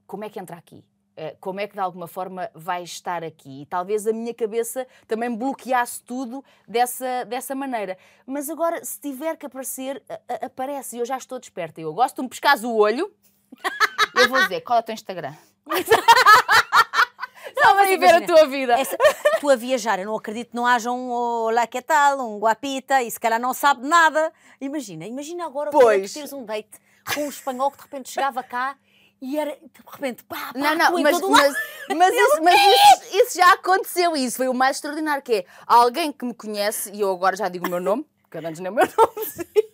[0.05, 0.83] como é que entra aqui?
[1.15, 3.63] Eh, Como é que de alguma forma vai estar aqui?
[3.63, 7.97] E talvez a minha cabeça também bloqueasse tudo dessa, dessa maneira.
[8.25, 10.97] Mas agora, se tiver que aparecer, a- a- aparece.
[10.97, 11.81] Eu já estou desperta.
[11.81, 13.13] Eu gosto de me pescares o olho.
[14.15, 15.33] Eu vou dizer, qual é o teu Instagram?
[17.61, 18.73] Só para ver a tua vida.
[18.79, 18.97] Essa,
[19.39, 23.01] tu a viajar, eu não acredito que não haja um olá que tal, um guapita,
[23.01, 24.31] e se calhar não sabe nada.
[24.61, 26.13] Imagina, imagina agora é que Pois.
[26.13, 26.79] teres um date
[27.13, 28.77] com um espanhol que de repente chegava cá
[29.21, 31.53] e era, de repente, pá, pá, Não, tu não, em mas, mas,
[31.97, 34.15] mas, isso, mas isso, isso já aconteceu.
[34.15, 37.49] Isso foi o mais extraordinário, que é alguém que me conhece, e eu agora já
[37.49, 39.49] digo o meu nome, porque eu antes nem o meu nome.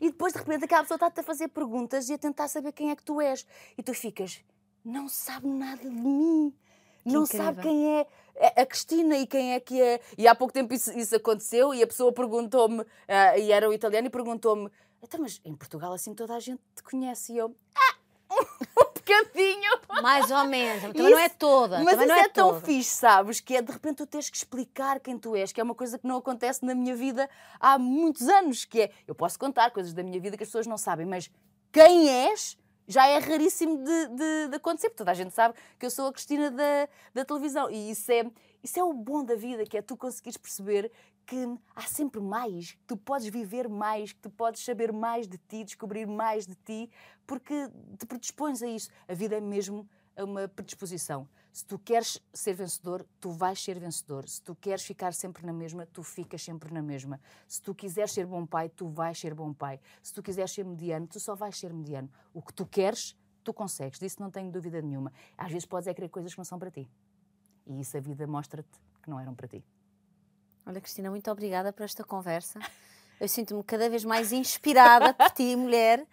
[0.00, 2.90] E depois, de repente, aquela pessoa está-te a fazer perguntas e a tentar saber quem
[2.90, 3.46] é que tu és.
[3.78, 4.40] E tu ficas,
[4.84, 6.52] não sabe nada de mim.
[7.04, 7.62] não sabe incrível.
[7.62, 8.06] quem é
[8.56, 10.00] a- a Cristina e quem é que é.
[10.16, 13.72] E há pouco tempo isso, isso aconteceu e a pessoa perguntou-me, ah, e era o
[13.72, 14.70] italiano, e perguntou-me:
[15.02, 17.32] então, mas em Portugal assim toda a gente te conhece.
[17.32, 17.94] E eu, ah,
[18.30, 19.70] um bocadinho.
[20.00, 21.80] Mais ou menos, também não é Isso- toda.
[21.82, 22.60] Mas isso não é, é tão toda.
[22.66, 23.40] fixe, sabes?
[23.40, 25.98] Que é de repente tu teres que explicar quem tu és, que é uma coisa
[25.98, 27.28] que não acontece na minha vida
[27.60, 28.64] há muitos anos.
[28.64, 31.28] Que é, eu posso contar coisas da minha vida que as pessoas não sabem, mas
[31.72, 32.56] quem és
[32.86, 34.88] já é raríssimo de, de- de acontecer.
[34.88, 37.70] porque Toda a gente sabe que eu sou a Cristina da, da televisão.
[37.70, 38.24] E isso é,
[38.62, 40.90] isso é o bom da vida, que é tu conseguires perceber
[41.24, 41.36] que
[41.76, 45.62] há sempre mais, que tu podes viver mais, que tu podes saber mais de ti,
[45.64, 46.90] descobrir mais de ti,
[47.26, 47.54] porque
[47.98, 48.90] te predispões a isso.
[49.06, 51.28] A vida é mesmo uma predisposição.
[51.52, 54.26] Se tu queres ser vencedor, tu vais ser vencedor.
[54.28, 57.20] Se tu queres ficar sempre na mesma, tu ficas sempre na mesma.
[57.46, 59.78] Se tu quiseres ser bom pai, tu vais ser bom pai.
[60.02, 62.10] Se tu quiseres ser mediano, tu só vais ser mediano.
[62.32, 63.98] O que tu queres, tu consegues.
[63.98, 65.12] Disso não tenho dúvida nenhuma.
[65.36, 66.88] Às vezes podes é querer coisas que não são para ti.
[67.66, 69.62] E isso a vida mostra-te que não eram para ti.
[70.64, 72.60] Olha, Cristina, muito obrigada por esta conversa.
[73.20, 76.06] Eu sinto-me cada vez mais inspirada por ti, mulher.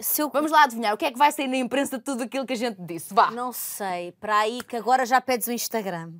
[0.00, 2.22] Se eu Vamos lá adivinhar o que é que vai sair na imprensa de tudo
[2.24, 3.12] aquilo que a gente disse.
[3.14, 3.30] Vá!
[3.30, 6.12] não sei, para aí que agora já pedes o Instagram.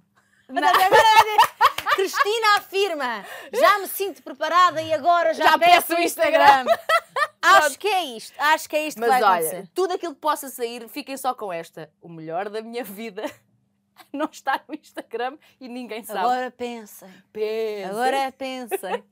[0.48, 0.62] Não.
[1.94, 6.64] Cristina afirma: já me sinto preparada e agora já, Já peço peço o Instagram.
[7.40, 8.34] Acho que é isto.
[8.38, 9.70] Acho que é isto Mas que vai olha, acontecer.
[9.74, 11.90] tudo aquilo que possa sair, fiquem só com esta.
[12.00, 13.22] O melhor da minha vida
[14.12, 16.20] não está no Instagram e ninguém sabe.
[16.20, 17.08] Agora pensem.
[17.32, 17.90] Pensa.
[17.90, 19.04] Agora pensem.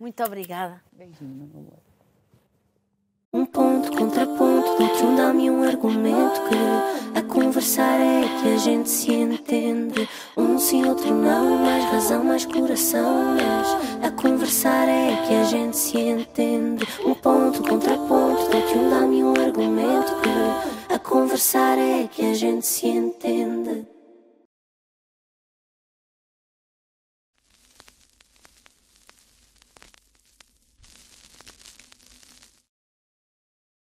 [0.00, 0.82] Muito obrigada.
[0.92, 1.85] Beijinho, meu amor.
[3.36, 8.88] Um ponto, contraponto, dou-te um dá-me um argumento que a conversar é que a gente
[8.88, 10.08] se entende.
[10.34, 13.36] Um sim, outro não, mais razão, mais coração.
[13.36, 16.88] Mas a conversar é que a gente se entende.
[17.04, 22.66] Um ponto, contraponto, dou-te um dá-me um argumento que a conversar é que a gente
[22.66, 23.95] se entende.